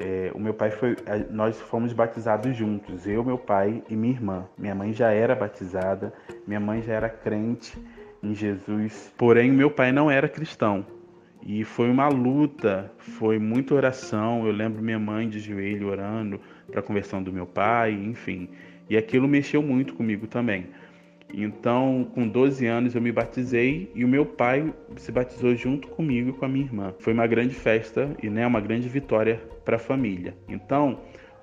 é, 0.00 0.32
o 0.34 0.40
meu 0.40 0.54
pai 0.54 0.70
foi. 0.70 0.96
Nós 1.30 1.60
fomos 1.60 1.92
batizados 1.92 2.56
juntos, 2.56 3.06
eu, 3.06 3.22
meu 3.22 3.36
pai 3.36 3.82
e 3.88 3.94
minha 3.94 4.14
irmã. 4.14 4.48
Minha 4.56 4.74
mãe 4.74 4.94
já 4.94 5.10
era 5.10 5.34
batizada, 5.34 6.10
minha 6.46 6.58
mãe 6.58 6.80
já 6.80 6.94
era 6.94 7.10
crente 7.10 7.76
em 8.22 8.34
Jesus, 8.34 9.12
porém, 9.16 9.52
meu 9.52 9.70
pai 9.70 9.92
não 9.92 10.10
era 10.10 10.26
cristão. 10.26 10.86
E 11.42 11.64
foi 11.64 11.90
uma 11.90 12.08
luta, 12.08 12.90
foi 12.98 13.38
muita 13.38 13.74
oração. 13.74 14.46
Eu 14.46 14.52
lembro 14.52 14.82
minha 14.82 14.98
mãe 14.98 15.28
de 15.28 15.38
joelho 15.38 15.88
orando 15.88 16.40
para 16.70 16.80
a 16.80 16.82
conversão 16.82 17.22
do 17.22 17.32
meu 17.32 17.46
pai, 17.46 17.92
enfim. 17.92 18.48
E 18.88 18.96
aquilo 18.96 19.28
mexeu 19.28 19.62
muito 19.62 19.94
comigo 19.94 20.26
também. 20.26 20.66
Então, 21.34 22.08
com 22.14 22.26
12 22.26 22.66
anos 22.66 22.94
eu 22.94 23.00
me 23.00 23.12
batizei 23.12 23.90
e 23.94 24.04
o 24.04 24.08
meu 24.08 24.24
pai 24.24 24.72
se 24.96 25.10
batizou 25.12 25.54
junto 25.54 25.88
comigo 25.88 26.30
e 26.30 26.32
com 26.32 26.44
a 26.44 26.48
minha 26.48 26.64
irmã. 26.64 26.94
Foi 26.98 27.12
uma 27.12 27.26
grande 27.26 27.54
festa 27.54 28.14
e 28.22 28.28
né, 28.28 28.46
uma 28.46 28.60
grande 28.60 28.88
vitória 28.88 29.40
para 29.64 29.76
a 29.76 29.78
família. 29.78 30.34
Então, 30.48 31.00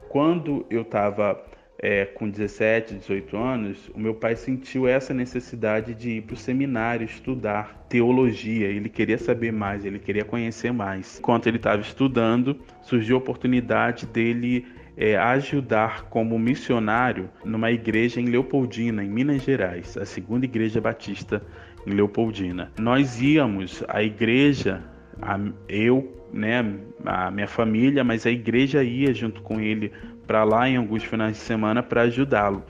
quando 0.09 0.65
eu 0.69 0.81
estava 0.81 1.43
é, 1.79 2.05
com 2.05 2.29
17, 2.29 2.95
18 2.95 3.37
anos, 3.37 3.91
o 3.93 3.99
meu 3.99 4.15
pai 4.15 4.35
sentiu 4.35 4.87
essa 4.87 5.13
necessidade 5.13 5.93
de 5.93 6.11
ir 6.11 6.21
para 6.23 6.33
o 6.33 6.37
seminário 6.37 7.05
estudar 7.05 7.85
teologia. 7.87 8.67
Ele 8.67 8.89
queria 8.89 9.17
saber 9.17 9.51
mais, 9.51 9.85
ele 9.85 9.99
queria 9.99 10.25
conhecer 10.25 10.71
mais. 10.71 11.19
Enquanto 11.19 11.47
ele 11.47 11.57
estava 11.57 11.81
estudando, 11.81 12.59
surgiu 12.81 13.15
a 13.15 13.19
oportunidade 13.19 14.05
dele 14.07 14.65
é, 14.97 15.15
ajudar 15.15 16.05
como 16.09 16.39
missionário 16.39 17.29
numa 17.45 17.71
igreja 17.71 18.19
em 18.19 18.25
Leopoldina, 18.25 19.03
em 19.03 19.09
Minas 19.09 19.43
Gerais, 19.43 19.95
a 19.95 20.05
segunda 20.05 20.45
igreja 20.45 20.81
batista 20.81 21.43
em 21.85 21.91
Leopoldina. 21.91 22.71
Nós 22.79 23.21
íamos 23.21 23.83
à 23.87 24.01
igreja, 24.01 24.83
a, 25.21 25.39
eu, 25.69 26.25
né, 26.33 26.65
a 27.05 27.29
minha 27.29 27.47
família, 27.47 28.03
mas 28.03 28.25
a 28.25 28.31
igreja 28.31 28.83
ia 28.83 29.13
junto 29.13 29.41
com 29.43 29.61
ele 29.61 29.91
para 30.25 30.43
lá 30.43 30.67
em 30.67 30.77
alguns 30.77 31.03
finais 31.03 31.37
de 31.37 31.43
semana 31.43 31.83
para 31.83 32.01
ajudá-lo. 32.01 32.63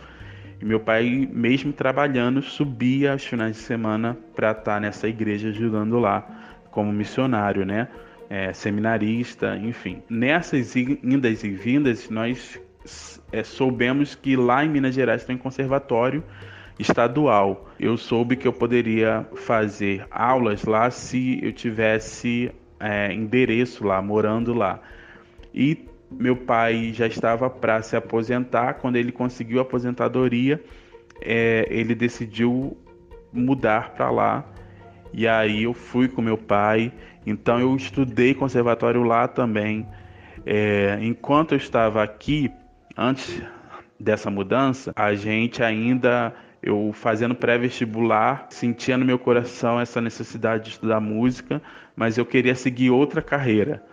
E 0.61 0.65
meu 0.65 0.81
pai, 0.81 1.29
mesmo 1.31 1.71
trabalhando, 1.71 2.41
subia 2.41 3.13
aos 3.13 3.23
finais 3.23 3.55
de 3.55 3.61
semana 3.61 4.17
para 4.35 4.51
estar 4.51 4.63
tá 4.63 4.79
nessa 4.79 5.07
igreja 5.07 5.49
ajudando 5.49 5.97
lá 5.97 6.27
como 6.71 6.91
missionário, 6.91 7.65
né? 7.65 7.87
É, 8.29 8.53
seminarista, 8.53 9.57
enfim. 9.57 10.01
Nessas 10.09 10.75
indas 10.75 11.43
e 11.43 11.49
vindas, 11.49 12.09
nós 12.09 12.59
é, 13.31 13.43
soubemos 13.43 14.15
que 14.15 14.35
lá 14.35 14.63
em 14.63 14.69
Minas 14.69 14.95
Gerais 14.95 15.23
tem 15.23 15.37
conservatório 15.37 16.23
estadual. 16.79 17.69
Eu 17.79 17.97
soube 17.97 18.35
que 18.35 18.47
eu 18.47 18.53
poderia 18.53 19.25
fazer 19.35 20.05
aulas 20.11 20.63
lá 20.63 20.89
se 20.91 21.39
eu 21.43 21.51
tivesse 21.51 22.51
é, 22.79 23.13
endereço 23.13 23.85
lá, 23.85 24.01
morando 24.01 24.53
lá. 24.53 24.81
E 25.53 25.85
meu 26.09 26.35
pai 26.35 26.91
já 26.93 27.07
estava 27.07 27.49
para 27.49 27.81
se 27.81 27.95
aposentar. 27.95 28.75
Quando 28.75 28.95
ele 28.95 29.11
conseguiu 29.11 29.59
a 29.59 29.63
aposentadoria, 29.63 30.63
é, 31.21 31.67
ele 31.69 31.95
decidiu 31.95 32.77
mudar 33.33 33.91
para 33.91 34.09
lá. 34.09 34.45
E 35.13 35.27
aí 35.27 35.63
eu 35.63 35.73
fui 35.73 36.07
com 36.07 36.21
meu 36.21 36.37
pai 36.37 36.91
então 37.27 37.59
eu 37.59 37.75
estudei 37.75 38.33
conservatório 38.33 39.03
lá 39.03 39.27
também. 39.27 39.85
É, 40.45 40.97
enquanto 41.01 41.51
eu 41.51 41.57
estava 41.57 42.01
aqui, 42.01 42.49
antes 42.95 43.41
dessa 43.99 44.31
mudança, 44.31 44.93
a 44.95 45.13
gente 45.13 45.61
ainda, 45.61 46.33
eu 46.63 46.91
fazendo 46.93 47.35
pré-vestibular, 47.35 48.47
sentia 48.49 48.97
no 48.97 49.03
meu 49.03 49.19
coração 49.19 49.77
essa 49.77 49.99
necessidade 49.99 50.63
de 50.63 50.69
estudar 50.69 51.01
música, 51.01 51.61
mas 51.97 52.17
eu 52.17 52.25
queria 52.25 52.55
seguir 52.55 52.91
outra 52.91 53.21
carreira. 53.21 53.83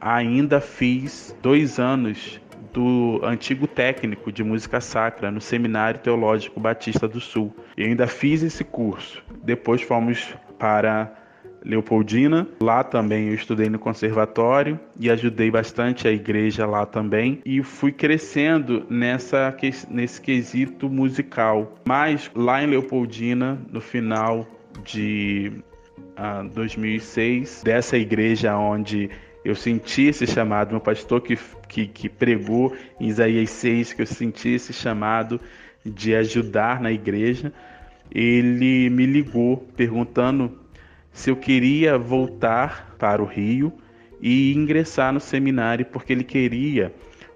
Ainda 0.00 0.60
fiz 0.60 1.36
dois 1.42 1.80
anos 1.80 2.40
do 2.72 3.20
antigo 3.24 3.66
técnico 3.66 4.30
de 4.30 4.44
música 4.44 4.80
sacra 4.80 5.32
no 5.32 5.40
Seminário 5.40 5.98
Teológico 5.98 6.60
Batista 6.60 7.08
do 7.08 7.20
Sul. 7.20 7.52
E 7.76 7.82
ainda 7.82 8.06
fiz 8.06 8.42
esse 8.44 8.62
curso. 8.62 9.20
Depois 9.42 9.82
fomos 9.82 10.32
para 10.58 11.23
Leopoldina. 11.64 12.46
Lá 12.60 12.84
também 12.84 13.28
eu 13.28 13.34
estudei 13.34 13.70
no 13.70 13.78
conservatório 13.78 14.78
e 15.00 15.10
ajudei 15.10 15.50
bastante 15.50 16.06
a 16.06 16.12
igreja 16.12 16.66
lá 16.66 16.84
também 16.84 17.40
e 17.44 17.62
fui 17.62 17.90
crescendo 17.90 18.84
nessa 18.90 19.56
nesse 19.88 20.20
quesito 20.20 20.88
musical. 20.88 21.74
Mas 21.84 22.30
lá 22.34 22.62
em 22.62 22.66
Leopoldina, 22.66 23.58
no 23.72 23.80
final 23.80 24.46
de 24.84 25.52
uh, 25.56 26.02
ah, 26.16 26.42
2006, 26.52 27.62
dessa 27.64 27.96
igreja 27.96 28.56
onde 28.56 29.10
eu 29.44 29.54
senti 29.54 30.06
esse 30.06 30.26
chamado, 30.26 30.70
meu 30.70 30.80
pastor 30.80 31.20
que, 31.20 31.38
que, 31.68 31.86
que 31.86 32.08
pregou 32.08 32.74
em 32.98 33.08
Isaías 33.08 33.50
6, 33.50 33.92
que 33.92 34.02
eu 34.02 34.06
senti 34.06 34.50
esse 34.50 34.72
chamado 34.72 35.40
de 35.84 36.14
ajudar 36.14 36.80
na 36.80 36.90
igreja, 36.90 37.52
ele 38.10 38.88
me 38.88 39.04
ligou 39.04 39.58
perguntando 39.76 40.63
se 41.14 41.30
eu 41.30 41.36
queria 41.36 41.96
voltar 41.96 42.94
para 42.98 43.22
o 43.22 43.24
Rio 43.24 43.72
e 44.20 44.52
ingressar 44.52 45.12
no 45.12 45.20
seminário, 45.20 45.86
porque 45.86 46.12
ele 46.12 46.24
queria 46.24 46.92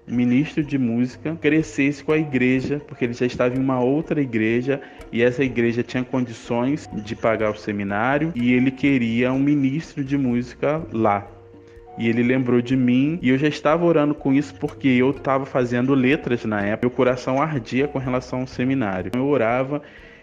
um 0.07 0.15
ministro 0.15 0.61
de 0.63 0.77
música 0.77 1.35
crescesse 1.35 2.03
com 2.03 2.11
a 2.11 2.17
igreja, 2.17 2.81
porque 2.87 3.05
ele 3.05 3.13
já 3.13 3.25
estava 3.25 3.55
em 3.55 3.59
uma 3.59 3.79
outra 3.79 4.21
igreja 4.21 4.81
e 5.11 5.23
essa 5.23 5.43
igreja 5.43 5.81
tinha 5.81 6.03
condições 6.03 6.89
de 6.93 7.15
pagar 7.15 7.51
o 7.51 7.57
seminário 7.57 8.33
e 8.35 8.51
ele 8.51 8.69
queria 8.69 9.31
um 9.31 9.39
ministro 9.39 10.03
de 10.03 10.17
música 10.17 10.83
lá. 10.91 11.25
E 11.97 12.07
ele 12.07 12.23
lembrou 12.23 12.61
de 12.61 12.75
mim 12.75 13.17
e 13.21 13.29
eu 13.29 13.37
já 13.37 13.47
estava 13.47 13.85
orando 13.85 14.13
com 14.13 14.33
isso 14.33 14.55
porque 14.55 14.87
eu 14.87 15.11
estava 15.11 15.45
fazendo 15.45 15.93
letras 15.93 16.43
na 16.43 16.61
época. 16.61 16.87
Meu 16.87 16.95
coração 16.95 17.41
ardia 17.41 17.87
com 17.87 17.99
relação 17.99 18.41
ao 18.41 18.47
seminário. 18.47 19.11
Eu 19.13 19.25
orava 19.25 19.81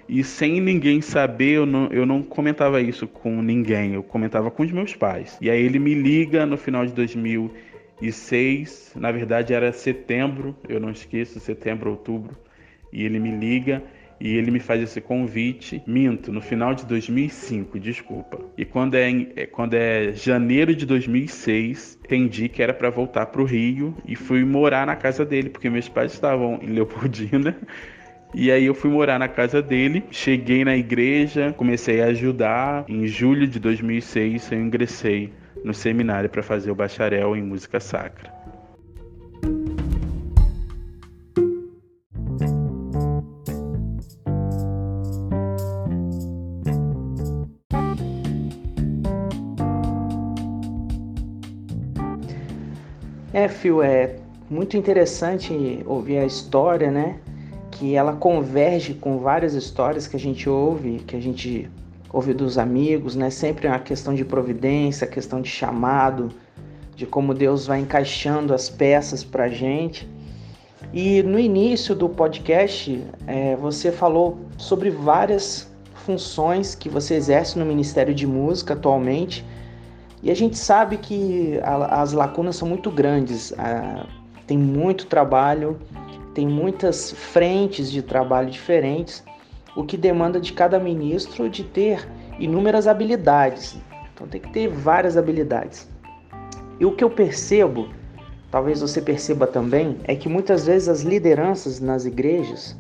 e 0.09 0.23
sem 0.23 0.61
ninguém 0.61 1.01
saber, 1.01 1.53
eu 1.53 1.67
não, 1.67 1.89
eu 1.89 2.07
não 2.07 2.23
comentava 2.23 2.81
isso 2.81 3.09
com 3.09 3.43
ninguém, 3.43 3.95
eu 3.95 4.03
comentava 4.03 4.51
com 4.51 4.63
os 4.63 4.71
meus 4.71 4.95
pais. 4.95 5.37
E 5.41 5.51
aí 5.51 5.63
ele 5.63 5.79
me 5.79 5.95
liga 5.95 6.47
no 6.47 6.57
final 6.57 6.87
de 6.87 6.93
2006, 6.93 8.93
na 8.97 9.11
verdade 9.11 9.53
era 9.53 9.73
setembro, 9.73 10.57
eu 10.69 10.79
não 10.79 10.91
esqueço, 10.91 11.41
setembro, 11.41 11.91
outubro, 11.91 12.37
e 12.93 13.05
ele 13.05 13.19
me 13.19 13.31
liga 13.31 13.83
e 14.21 14.37
ele 14.37 14.51
me 14.51 14.61
faz 14.61 14.83
esse 14.83 15.01
convite. 15.01 15.83
Minto, 15.87 16.33
no 16.33 16.41
final 16.41 16.75
de 16.75 16.87
2005, 16.87 17.79
desculpa. 17.79 18.39
E 18.57 18.65
quando 18.65 18.95
é, 18.95 19.11
é 19.37 19.47
quando 19.47 19.75
é 19.75 20.13
janeiro 20.13 20.75
de 20.75 20.87
2006, 20.87 21.99
entendi 22.05 22.49
que 22.49 22.63
era 22.63 22.73
para 22.73 22.91
voltar 22.91 23.27
para 23.27 23.43
o 23.43 23.45
Rio 23.45 23.95
e 24.07 24.17
fui 24.17 24.45
morar 24.45 24.87
na 24.87 24.97
casa 24.97 25.25
dele, 25.25 25.51
porque 25.51 25.69
meus 25.69 25.89
pais 25.89 26.13
estavam 26.13 26.59
em 26.63 26.69
Leopoldina 26.69 27.57
e 28.39 28.53
aí 28.53 28.67
eu 28.67 28.75
fui 28.75 28.91
morar 28.91 29.19
na 29.19 29.29
casa 29.29 29.63
dele, 29.63 30.05
cheguei 30.11 30.63
na 30.63 30.77
igreja, 30.77 31.55
comecei 31.57 32.03
a 32.03 32.09
ajudar. 32.09 32.85
Em 32.87 33.07
julho 33.07 33.47
de 33.47 33.59
2006 33.59 34.53
eu 34.53 34.61
ingressei 34.61 35.33
no 35.65 35.73
seminário 35.73 36.29
para 36.29 36.43
fazer 36.43 36.71
o 36.71 36.75
bacharel 36.75 37.35
em 37.35 37.43
música 37.43 37.81
sacra. 37.81 38.31
É, 53.33 53.49
Phil, 53.49 53.83
é 53.83 54.17
muito 54.51 54.77
interessante 54.77 55.83
ouvir 55.87 56.19
a 56.19 56.27
história, 56.27 56.91
né? 56.91 57.19
Que 57.79 57.95
ela 57.95 58.15
converge 58.15 58.95
com 58.95 59.19
várias 59.19 59.55
histórias 59.55 60.07
que 60.07 60.17
a 60.17 60.19
gente 60.19 60.49
ouve, 60.49 61.01
que 61.07 61.15
a 61.15 61.21
gente 61.21 61.71
ouve 62.11 62.33
dos 62.33 62.57
amigos, 62.57 63.15
né? 63.15 63.29
Sempre 63.29 63.69
a 63.69 63.79
questão 63.79 64.15
de 64.15 64.25
providência, 64.25 65.07
a 65.07 65.11
questão 65.11 65.43
de 65.43 65.49
chamado, 65.49 66.31
de 66.95 67.05
como 67.05 67.35
Deus 67.35 67.67
vai 67.67 67.81
encaixando 67.81 68.55
as 68.55 68.71
peças 68.71 69.23
para 69.23 69.49
gente. 69.49 70.09
E 70.93 71.23
no 71.23 71.39
início 71.39 71.95
do 71.95 72.09
podcast, 72.09 73.05
é, 73.27 73.57
você 73.57 73.93
falou 73.93 74.39
sobre 74.57 74.89
várias 74.89 75.71
funções 76.07 76.75
que 76.75 76.89
você 76.89 77.15
exerce 77.15 77.59
no 77.59 77.67
Ministério 77.67 78.15
de 78.15 78.27
Música 78.27 78.73
atualmente. 78.73 79.45
E 80.23 80.31
a 80.31 80.35
gente 80.35 80.57
sabe 80.57 80.97
que 80.97 81.61
a, 81.63 82.01
as 82.01 82.13
lacunas 82.13 82.57
são 82.57 82.67
muito 82.67 82.91
grandes, 82.91 83.53
a, 83.59 84.07
tem 84.47 84.57
muito 84.57 85.07
trabalho 85.07 85.79
tem 86.37 86.47
muitas 86.47 87.13
frentes 87.13 87.91
de 87.91 88.03
trabalho 88.03 88.51
diferentes, 88.51 89.25
o 89.75 89.83
que 89.83 89.97
demanda 89.97 90.39
de 90.39 90.53
cada 90.53 90.79
ministro 90.79 91.49
de 91.49 91.65
ter 91.65 92.07
inúmeras 92.39 92.87
habilidades. 92.87 93.75
Então 94.13 94.27
tem 94.27 94.39
que 94.39 94.53
ter 94.53 94.69
várias 94.69 95.17
habilidades. 95.17 95.89
E 96.79 96.85
o 96.85 96.93
que 96.93 97.03
eu 97.03 97.09
percebo, 97.09 97.89
talvez 98.51 98.83
você 98.83 99.01
perceba 99.01 99.47
também, 99.47 99.97
é 100.05 100.15
que 100.15 100.29
muitas 100.29 100.67
vezes 100.67 100.91
as 100.91 101.01
lideranças 101.01 101.81
nas 101.81 102.05
igrejas, 102.05 102.77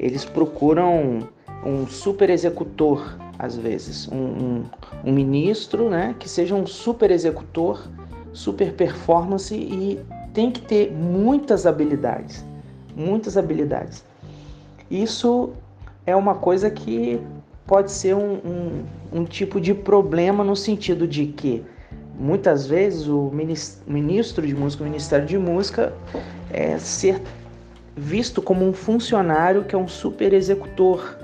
eles 0.00 0.24
procuram 0.24 1.28
um 1.64 1.86
super 1.86 2.28
executor, 2.28 3.16
às 3.38 3.56
vezes, 3.56 4.08
um, 4.08 4.16
um, 4.16 4.64
um 5.04 5.12
ministro 5.12 5.88
né, 5.88 6.16
que 6.18 6.28
seja 6.28 6.56
um 6.56 6.66
super 6.66 7.12
executor, 7.12 7.88
super 8.32 8.72
performance 8.72 9.54
e 9.54 10.00
tem 10.34 10.50
que 10.50 10.60
ter 10.60 10.90
muitas 10.90 11.66
habilidades 11.66 12.44
muitas 12.96 13.36
habilidades. 13.36 14.02
Isso 14.90 15.52
é 16.06 16.16
uma 16.16 16.34
coisa 16.34 16.70
que 16.70 17.20
pode 17.66 17.92
ser 17.92 18.14
um, 18.14 18.34
um, 18.34 18.84
um 19.12 19.24
tipo 19.24 19.60
de 19.60 19.74
problema 19.74 20.42
no 20.42 20.56
sentido 20.56 21.06
de 21.06 21.26
que 21.26 21.62
muitas 22.18 22.66
vezes 22.66 23.06
o 23.06 23.30
ministro 23.86 24.46
de 24.46 24.54
música, 24.54 24.82
o 24.82 24.86
Ministério 24.86 25.26
de 25.26 25.36
Música, 25.36 25.92
é 26.50 26.78
ser 26.78 27.20
visto 27.94 28.40
como 28.40 28.66
um 28.66 28.72
funcionário 28.72 29.64
que 29.64 29.74
é 29.74 29.78
um 29.78 29.88
super 29.88 30.32
executor. 30.32 31.18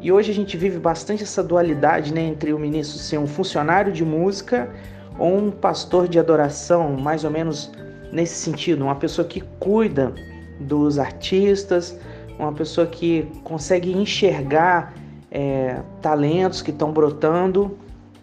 E 0.00 0.12
hoje 0.12 0.30
a 0.30 0.34
gente 0.34 0.56
vive 0.56 0.78
bastante 0.78 1.22
essa 1.22 1.42
dualidade 1.42 2.12
né, 2.12 2.22
entre 2.22 2.52
o 2.52 2.58
ministro 2.58 2.98
ser 2.98 3.18
um 3.18 3.26
funcionário 3.26 3.92
de 3.92 4.04
música 4.04 4.70
ou 5.18 5.36
um 5.36 5.50
pastor 5.50 6.08
de 6.08 6.18
adoração, 6.18 6.92
mais 6.92 7.24
ou 7.24 7.30
menos 7.30 7.70
nesse 8.12 8.34
sentido, 8.34 8.84
uma 8.84 8.94
pessoa 8.94 9.26
que 9.26 9.40
cuida 9.58 10.12
dos 10.58 10.98
artistas, 10.98 11.98
uma 12.38 12.52
pessoa 12.52 12.86
que 12.86 13.28
consegue 13.42 13.92
enxergar 13.92 14.94
é, 15.30 15.80
talentos 16.00 16.62
que 16.62 16.70
estão 16.70 16.92
brotando, 16.92 17.76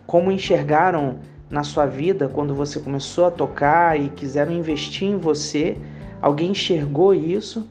como 0.06 0.32
enxergaram 0.32 1.20
na 1.50 1.64
sua 1.64 1.86
vida 1.86 2.30
quando 2.30 2.56
você 2.56 2.80
começou 2.80 3.26
a 3.26 3.32
tocar 3.32 4.00
e 4.00 4.10
quiseram 4.10 4.54
investir 4.54 5.08
em 5.08 5.18
você. 5.18 5.78
Alguém 6.22 6.52
enxergou 6.52 7.14
isso, 7.14 7.68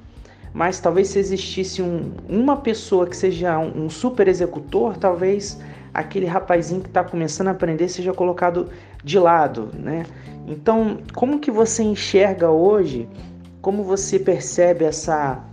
mas 0.53 0.81
talvez 0.81 1.09
se 1.09 1.19
existisse 1.19 1.81
um, 1.81 2.13
uma 2.29 2.57
pessoa 2.57 3.07
que 3.07 3.17
seja 3.17 3.59
um, 3.59 3.85
um 3.85 3.91
super 3.91 4.29
executor, 4.29 4.97
talvez 4.97 5.59
aquele 5.93 6.27
rapazinho 6.27 6.81
que 6.81 6.89
está 6.89 7.03
começando 7.03 7.49
a 7.49 7.53
aprender 7.53 7.89
seja 7.89 8.13
colocado 8.13 8.69
de 9.03 9.19
lado, 9.19 9.71
né? 9.75 10.05
Então, 10.47 10.99
como 11.15 11.39
que 11.39 11.51
você 11.51 11.83
enxerga 11.83 12.51
hoje 12.51 13.09
como 13.61 13.83
você 13.85 14.19
percebe 14.19 14.85
essa, 14.85 15.45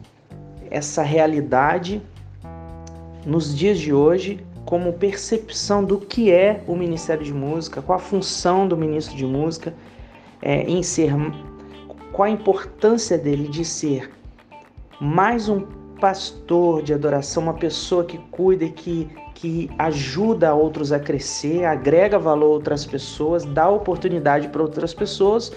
essa 0.69 1.01
realidade 1.01 2.01
nos 3.25 3.55
dias 3.55 3.77
de 3.77 3.93
hoje, 3.93 4.45
como 4.65 4.93
percepção 4.93 5.83
do 5.83 5.99
que 5.99 6.31
é 6.31 6.63
o 6.67 6.75
Ministério 6.75 7.23
de 7.23 7.33
Música, 7.33 7.81
qual 7.81 7.97
a 7.97 8.01
função 8.01 8.67
do 8.67 8.77
ministro 8.77 9.15
de 9.15 9.25
música 9.25 9.73
é, 10.41 10.63
em 10.63 10.81
ser, 10.83 11.13
qual 12.11 12.27
a 12.27 12.29
importância 12.29 13.17
dele 13.17 13.47
de 13.47 13.65
ser 13.65 14.09
mais 14.99 15.49
um 15.49 15.61
pastor 15.99 16.81
de 16.83 16.93
adoração, 16.93 17.43
uma 17.43 17.53
pessoa 17.53 18.03
que 18.03 18.17
cuida 18.29 18.65
e 18.65 18.71
que, 18.71 19.09
que 19.33 19.69
ajuda 19.77 20.53
outros 20.53 20.91
a 20.91 20.99
crescer, 20.99 21.65
agrega 21.65 22.19
valor 22.19 22.45
a 22.45 22.49
outras 22.49 22.85
pessoas, 22.85 23.43
dá 23.45 23.69
oportunidade 23.69 24.47
para 24.47 24.61
outras 24.61 24.93
pessoas 24.93 25.51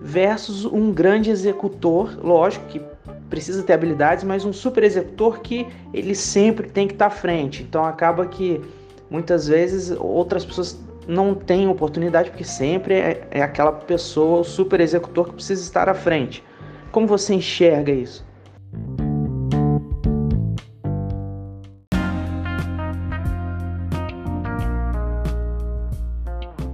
versus 0.00 0.64
um 0.64 0.92
grande 0.92 1.30
executor, 1.30 2.18
lógico 2.22 2.66
que 2.66 2.80
precisa 3.28 3.62
ter 3.62 3.74
habilidades, 3.74 4.24
mas 4.24 4.44
um 4.44 4.52
super 4.52 4.82
executor 4.82 5.40
que 5.40 5.66
ele 5.92 6.14
sempre 6.14 6.68
tem 6.68 6.86
que 6.86 6.94
estar 6.94 7.06
à 7.06 7.10
frente. 7.10 7.62
Então 7.62 7.84
acaba 7.84 8.26
que 8.26 8.60
muitas 9.10 9.46
vezes 9.46 9.94
outras 9.98 10.44
pessoas 10.44 10.80
não 11.06 11.34
têm 11.34 11.68
oportunidade 11.68 12.30
porque 12.30 12.44
sempre 12.44 12.94
é, 12.94 13.26
é 13.30 13.42
aquela 13.42 13.72
pessoa, 13.72 14.40
o 14.40 14.44
super 14.44 14.80
executor 14.80 15.28
que 15.28 15.34
precisa 15.34 15.62
estar 15.62 15.88
à 15.88 15.94
frente. 15.94 16.42
Como 16.90 17.06
você 17.06 17.34
enxerga 17.34 17.92
isso? 17.92 18.28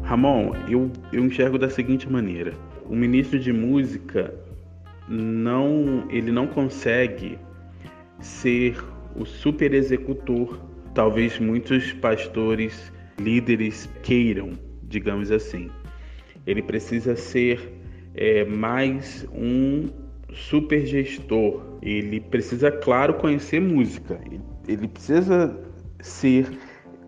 Ramon, 0.03 0.53
eu, 0.69 0.91
eu 1.13 1.25
enxergo 1.25 1.59
da 1.59 1.69
seguinte 1.69 2.11
maneira 2.11 2.55
o 2.89 2.95
ministro 2.95 3.39
de 3.39 3.53
música 3.53 4.35
não 5.09 6.07
ele 6.11 6.33
não 6.33 6.47
consegue 6.47 7.39
ser 8.21 8.77
o 9.15 9.25
super 9.25 9.73
executor 9.73 10.61
talvez 10.95 11.39
muitos 11.39 11.93
pastores 11.93 12.93
líderes 13.19 13.89
queiram 14.03 14.67
digamos 14.89 15.31
assim. 15.31 15.71
Ele 16.47 16.63
precisa 16.63 17.17
ser 17.17 17.73
é, 18.15 18.45
mais 18.45 19.27
um 19.33 19.89
super 20.33 20.87
gestor. 20.87 21.79
Ele 21.83 22.21
precisa 22.21 22.71
claro 22.71 23.15
conhecer 23.15 23.61
música. 23.61 24.21
Ele 24.67 24.89
precisa 24.89 25.59
ser 26.01 26.47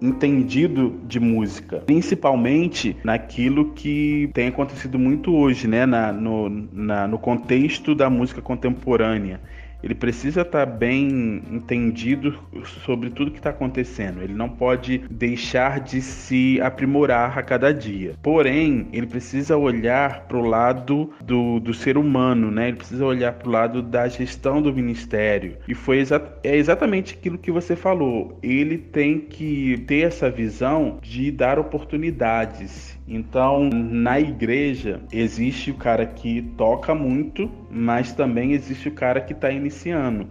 entendido 0.01 1.01
de 1.07 1.19
música, 1.19 1.79
principalmente 1.79 2.97
naquilo 3.03 3.73
que 3.73 4.31
tem 4.33 4.49
acontecido 4.49 4.99
muito 4.99 5.35
hoje, 5.35 5.67
né, 5.67 5.87
na, 5.87 6.13
no, 6.13 6.49
na, 6.73 7.09
no 7.09 7.19
contexto 7.19 7.95
da 7.95 8.09
música 8.09 8.41
contemporânea 8.41 9.41
ele 9.83 9.95
precisa 9.95 10.43
estar 10.43 10.67
tá 10.67 10.73
bem 10.73 11.43
entendido 11.51 12.39
sobre 12.85 13.11
tudo 13.11 13.31
que 13.31 13.39
está 13.39 13.51
acontecendo. 13.51 14.23
Ele 14.23 14.35
não 14.35 14.49
pode 14.49 14.99
deixar 15.11 15.81
de 15.81 16.01
se 16.01 16.61
aprimorar 16.61 17.39
a 17.39 17.43
cada 17.43 17.73
dia. 17.73 18.15
Porém, 18.23 18.89
ele 18.93 19.07
precisa 19.07 19.57
olhar 19.57 20.27
para 20.27 20.37
o 20.37 20.45
lado 20.45 21.11
do, 21.23 21.61
do 21.61 21.73
ser 21.73 21.97
humano, 21.97 22.51
né? 22.51 22.69
Ele 22.69 22.77
precisa 22.77 23.05
olhar 23.05 23.33
para 23.33 23.49
o 23.49 23.53
lado 23.53 23.83
da 23.83 24.09
gestão 24.09 24.61
do 24.61 24.73
ministério. 24.73 25.57
E 25.67 25.75
foi 25.75 25.99
exa 25.99 26.19
é 26.43 26.57
exatamente 26.57 27.15
aquilo 27.15 27.39
que 27.39 27.51
você 27.51 27.77
falou. 27.77 28.39
Ele 28.43 28.77
tem 28.77 29.21
que 29.21 29.85
ter 29.87 30.07
essa 30.07 30.31
visão 30.31 30.99
de 31.03 31.31
dar 31.31 31.59
oportunidades 31.59 32.98
então, 33.09 33.71
na 33.73 34.21
igreja, 34.21 35.01
existe 35.11 35.71
o 35.71 35.75
cara 35.75 36.05
que 36.05 36.43
toca 36.59 36.95
muito, 36.95 37.51
mas 37.71 38.13
também 38.13 38.53
existe 38.53 38.89
o 38.89 38.93
cara 38.93 39.19
que 39.19 39.33
está 39.33 39.51
iniciando. 39.51 40.29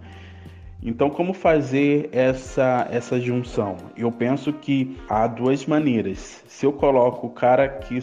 Então, 0.81 1.09
como 1.09 1.33
fazer 1.33 2.07
essa, 2.11 2.87
essa 2.91 3.19
junção? 3.19 3.77
Eu 3.97 4.11
penso 4.11 4.53
que 4.53 4.95
há 5.09 5.25
duas 5.25 5.65
maneiras. 5.65 6.43
Se 6.47 6.67
eu 6.67 6.71
coloco 6.71 7.25
o 7.25 7.31
cara 7.31 7.67
que 7.67 7.99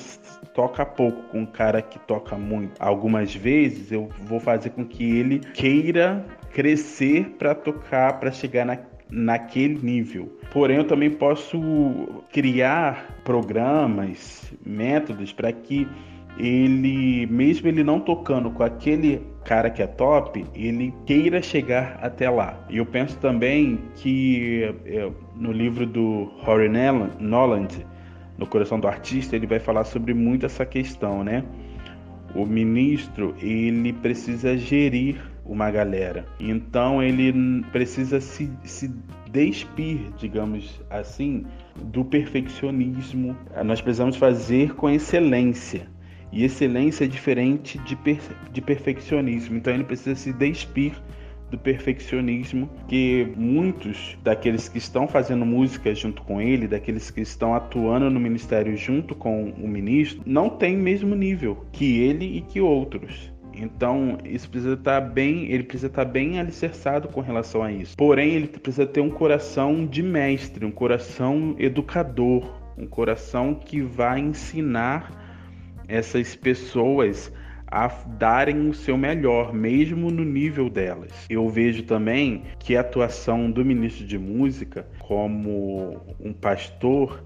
toca 0.53 0.85
pouco 0.85 1.23
com 1.29 1.45
o 1.45 1.47
cara 1.47 1.81
que 1.81 2.01
toca 2.01 2.37
muito, 2.37 2.73
algumas 2.81 3.33
vezes 3.33 3.93
eu 3.93 4.09
vou 4.23 4.41
fazer 4.41 4.71
com 4.71 4.85
que 4.85 5.05
ele 5.05 5.39
queira 5.39 6.27
crescer 6.53 7.37
para 7.39 7.55
tocar, 7.55 8.19
para 8.19 8.33
chegar 8.33 8.65
na, 8.65 8.77
naquele 9.15 9.79
nível. 9.81 10.37
Porém, 10.53 10.79
eu 10.79 10.85
também 10.85 11.11
posso 11.11 11.59
criar 12.33 13.21
programas, 13.25 14.53
métodos 14.67 15.33
para 15.33 15.53
que 15.53 15.87
ele, 16.37 17.27
mesmo 17.27 17.69
ele 17.69 17.85
não 17.85 18.01
tocando 18.01 18.51
com 18.51 18.65
aquele 18.65 19.23
cara 19.45 19.71
que 19.71 19.83
é 19.83 19.87
top, 19.87 20.45
ele 20.55 20.93
queira 21.07 21.41
chegar 21.41 21.99
até 22.03 22.29
lá. 22.29 22.59
E 22.69 22.79
eu 22.79 22.87
penso 22.87 23.17
também 23.19 23.79
que 23.95 24.75
é, 24.85 25.09
no 25.37 25.53
livro 25.53 25.87
do 25.87 26.25
Rory 26.39 26.69
Noland, 27.21 27.87
no 28.37 28.47
Coração 28.47 28.81
do 28.81 28.89
Artista, 28.89 29.37
ele 29.37 29.47
vai 29.47 29.61
falar 29.61 29.85
sobre 29.85 30.13
muito 30.13 30.45
essa 30.45 30.67
questão, 30.67 31.23
né? 31.23 31.45
O 32.35 32.45
ministro, 32.45 33.33
ele 33.41 33.93
precisa 33.93 34.57
gerir 34.57 35.34
uma 35.45 35.71
galera. 35.71 36.27
Então 36.41 37.03
ele 37.03 37.63
precisa 37.71 38.21
se, 38.21 38.51
se 38.65 38.91
despir, 39.31 40.13
digamos 40.17 40.81
assim, 40.89 41.45
do 41.77 42.05
perfeccionismo. 42.05 43.37
Nós 43.65 43.81
precisamos 43.81 44.17
fazer 44.17 44.75
com 44.75 44.89
excelência. 44.89 45.89
E 46.33 46.45
excelência 46.45 47.05
é 47.05 47.09
diferente 47.09 47.79
de, 47.79 47.95
per 47.95 48.19
de 48.53 48.61
perfeccionismo. 48.61 49.57
Então 49.57 49.73
ele 49.73 49.85
precisa 49.85 50.17
se 50.17 50.33
despir 50.33 50.93
do 51.51 51.59
perfeccionismo 51.59 52.69
que 52.89 53.33
muitos 53.37 54.19
daqueles 54.23 54.69
que 54.69 54.79
estão 54.79 55.07
fazendo 55.07 55.47
música 55.47 55.95
junto 55.95 56.23
com 56.23 56.41
ele, 56.41 56.67
daqueles 56.67 57.11
que 57.11 57.21
estão 57.21 57.55
atuando 57.55 58.11
no 58.11 58.19
ministério 58.19 58.77
junto 58.77 59.15
com 59.15 59.51
o 59.51 59.69
ministro, 59.69 60.23
não 60.27 60.49
tem 60.49 60.77
mesmo 60.77 61.15
nível 61.15 61.65
que 61.71 62.01
ele 62.01 62.39
e 62.39 62.41
que 62.41 62.61
outros. 62.61 63.34
Então, 63.57 64.19
isso 64.25 64.49
precisa 64.49 64.75
estar 64.75 65.01
tá 65.01 65.07
bem, 65.07 65.51
ele 65.51 65.63
precisa 65.63 65.87
estar 65.87 66.05
tá 66.05 66.11
bem 66.11 66.39
alicerçado 66.39 67.09
com 67.09 67.21
relação 67.21 67.63
a 67.63 67.73
isso. 67.73 67.97
Porém, 67.97 68.35
ele 68.35 68.49
precisa 68.49 68.87
ter 68.87 69.01
um 69.01 69.11
coração 69.11 69.87
de 69.87 70.03
mestre, 70.03 70.65
um 70.65 70.71
coração 70.71 71.55
educador, 71.59 72.61
um 72.77 72.87
coração 72.87 73.55
que 73.55 73.81
vai 73.81 74.21
ensinar 74.21 75.23
essas 75.89 76.35
pessoas 76.35 77.33
a 77.67 77.89
darem 77.89 78.69
o 78.69 78.75
seu 78.75 78.97
melhor, 78.97 79.53
mesmo 79.53 80.11
no 80.11 80.25
nível 80.25 80.71
delas. 80.71 81.11
Eu 81.29 81.49
vejo 81.49 81.83
também 81.83 82.45
que 82.59 82.77
a 82.77 82.81
atuação 82.81 83.51
do 83.51 83.65
ministro 83.65 84.07
de 84.07 84.17
música 84.19 84.87
como 85.01 86.01
um 86.21 86.33
pastor 86.33 87.25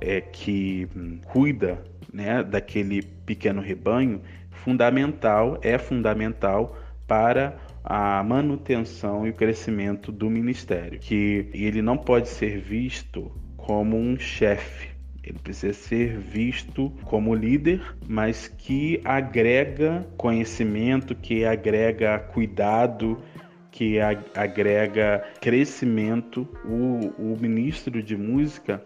é, 0.00 0.20
que 0.20 0.88
cuida 1.26 1.82
né, 2.12 2.42
daquele 2.42 3.02
pequeno 3.02 3.60
rebanho 3.60 4.20
fundamental, 4.50 5.58
é 5.62 5.78
fundamental 5.78 6.76
para 7.06 7.56
a 7.82 8.22
manutenção 8.22 9.26
e 9.26 9.30
o 9.30 9.34
crescimento 9.34 10.12
do 10.12 10.28
ministério, 10.28 10.98
que 10.98 11.48
ele 11.52 11.80
não 11.80 11.96
pode 11.96 12.28
ser 12.28 12.58
visto 12.60 13.32
como 13.56 13.96
um 13.96 14.18
chefe, 14.18 14.90
ele 15.22 15.38
precisa 15.38 15.72
ser 15.72 16.18
visto 16.18 16.90
como 17.04 17.34
líder, 17.34 17.80
mas 18.08 18.48
que 18.48 19.00
agrega 19.04 20.06
conhecimento, 20.16 21.14
que 21.14 21.44
agrega 21.44 22.18
cuidado, 22.18 23.22
que 23.70 23.98
agrega 24.34 25.22
crescimento. 25.40 26.48
O, 26.64 27.32
o 27.32 27.38
ministro 27.40 28.02
de 28.02 28.16
música, 28.16 28.82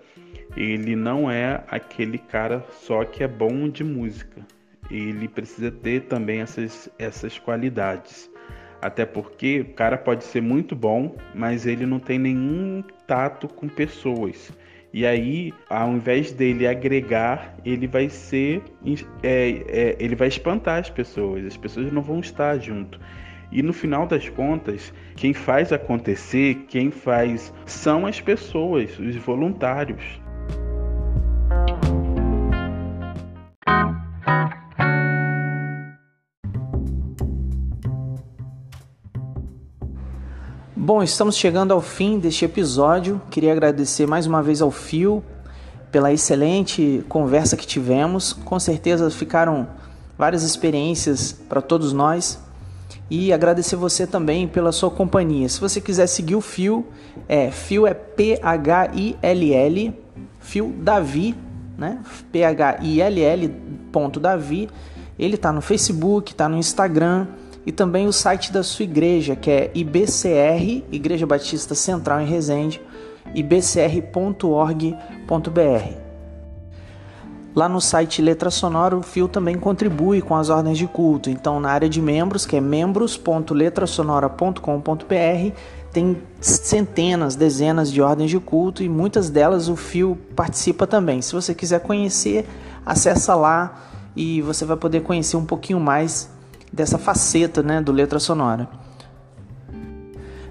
ele 0.56 0.94
não 0.94 1.30
é 1.30 1.62
aquele 1.68 2.18
cara 2.18 2.64
só 2.70 3.04
que 3.04 3.22
é 3.22 3.28
bom 3.28 3.68
de 3.68 3.82
música 3.82 4.42
ele 4.90 5.28
precisa 5.28 5.70
ter 5.70 6.02
também 6.02 6.40
essas, 6.40 6.90
essas 6.98 7.38
qualidades. 7.38 8.30
Até 8.80 9.06
porque 9.06 9.60
o 9.60 9.72
cara 9.74 9.96
pode 9.96 10.24
ser 10.24 10.42
muito 10.42 10.76
bom, 10.76 11.16
mas 11.34 11.66
ele 11.66 11.86
não 11.86 11.98
tem 11.98 12.18
nenhum 12.18 12.84
tato 13.06 13.48
com 13.48 13.66
pessoas. 13.66 14.52
E 14.92 15.06
aí, 15.06 15.52
ao 15.68 15.92
invés 15.92 16.32
dele 16.32 16.66
agregar, 16.66 17.56
ele 17.64 17.86
vai 17.86 18.08
ser. 18.08 18.62
É, 19.22 19.64
é, 19.68 19.96
ele 19.98 20.14
vai 20.14 20.28
espantar 20.28 20.80
as 20.80 20.90
pessoas. 20.90 21.46
As 21.46 21.56
pessoas 21.56 21.90
não 21.92 22.02
vão 22.02 22.20
estar 22.20 22.58
junto. 22.58 23.00
E 23.50 23.62
no 23.62 23.72
final 23.72 24.06
das 24.06 24.28
contas, 24.28 24.92
quem 25.16 25.32
faz 25.32 25.72
acontecer, 25.72 26.64
quem 26.68 26.90
faz 26.90 27.52
são 27.64 28.06
as 28.06 28.20
pessoas, 28.20 28.98
os 28.98 29.16
voluntários. 29.16 30.20
Bom, 40.84 41.02
estamos 41.02 41.38
chegando 41.38 41.72
ao 41.72 41.80
fim 41.80 42.18
deste 42.18 42.44
episódio. 42.44 43.18
Queria 43.30 43.52
agradecer 43.52 44.06
mais 44.06 44.26
uma 44.26 44.42
vez 44.42 44.60
ao 44.60 44.70
Fio 44.70 45.24
pela 45.90 46.12
excelente 46.12 47.02
conversa 47.08 47.56
que 47.56 47.66
tivemos. 47.66 48.34
Com 48.34 48.60
certeza 48.60 49.10
ficaram 49.10 49.66
várias 50.18 50.42
experiências 50.42 51.32
para 51.32 51.62
todos 51.62 51.94
nós. 51.94 52.38
E 53.08 53.32
agradecer 53.32 53.76
você 53.76 54.06
também 54.06 54.46
pela 54.46 54.72
sua 54.72 54.90
companhia. 54.90 55.48
Se 55.48 55.58
você 55.58 55.80
quiser 55.80 56.06
seguir 56.06 56.34
o 56.34 56.42
Fio, 56.42 56.86
é 57.26 57.50
Fio 57.50 57.86
é 57.86 57.94
P 57.94 58.38
H 58.42 58.90
I 58.92 59.16
L 59.22 59.54
L, 59.54 59.98
Fio 60.38 60.70
Davi, 60.80 61.34
né? 61.78 62.02
P 62.30 62.44
H 62.44 62.80
I 62.82 63.00
L 63.00 63.22
L 63.22 63.48
ponto 63.90 64.20
Davi. 64.20 64.68
Ele 65.18 65.36
está 65.36 65.50
no 65.50 65.62
Facebook, 65.62 66.32
está 66.32 66.46
no 66.46 66.58
Instagram 66.58 67.26
e 67.66 67.72
também 67.72 68.06
o 68.06 68.12
site 68.12 68.52
da 68.52 68.62
sua 68.62 68.84
igreja, 68.84 69.34
que 69.34 69.50
é 69.50 69.70
IBCR, 69.74 70.84
Igreja 70.92 71.26
Batista 71.26 71.74
Central 71.74 72.20
em 72.20 72.26
Resende, 72.26 72.80
ibcr.org.br. 73.34 74.94
Lá 77.54 77.68
no 77.68 77.80
site 77.80 78.20
Letra 78.20 78.50
Sonora, 78.50 78.96
o 78.96 79.02
Fio 79.02 79.28
também 79.28 79.56
contribui 79.56 80.20
com 80.20 80.34
as 80.34 80.50
ordens 80.50 80.76
de 80.76 80.88
culto. 80.88 81.30
Então, 81.30 81.60
na 81.60 81.70
área 81.70 81.88
de 81.88 82.02
membros, 82.02 82.44
que 82.44 82.56
é 82.56 82.60
membros.letrasonora.com.br, 82.60 85.56
tem 85.92 86.20
centenas, 86.40 87.36
dezenas 87.36 87.92
de 87.92 88.02
ordens 88.02 88.28
de 88.28 88.40
culto 88.40 88.82
e 88.82 88.88
muitas 88.88 89.30
delas 89.30 89.68
o 89.68 89.76
Fio 89.76 90.18
participa 90.34 90.88
também. 90.88 91.22
Se 91.22 91.32
você 91.32 91.54
quiser 91.54 91.78
conhecer, 91.80 92.44
acessa 92.84 93.36
lá 93.36 93.78
e 94.16 94.42
você 94.42 94.64
vai 94.64 94.76
poder 94.76 95.02
conhecer 95.02 95.36
um 95.36 95.44
pouquinho 95.44 95.78
mais 95.78 96.33
dessa 96.74 96.98
faceta 96.98 97.62
né, 97.62 97.80
do 97.80 97.92
letra 97.92 98.18
sonora. 98.18 98.68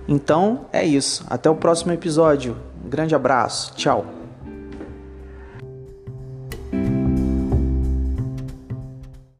Então 0.08 0.66
é 0.72 0.84
isso. 0.84 1.26
Até 1.30 1.50
o 1.50 1.56
próximo 1.56 1.92
episódio. 1.92 2.58
Um 2.84 2.90
grande 2.90 3.14
abraço. 3.14 3.74
Tchau. 3.76 4.23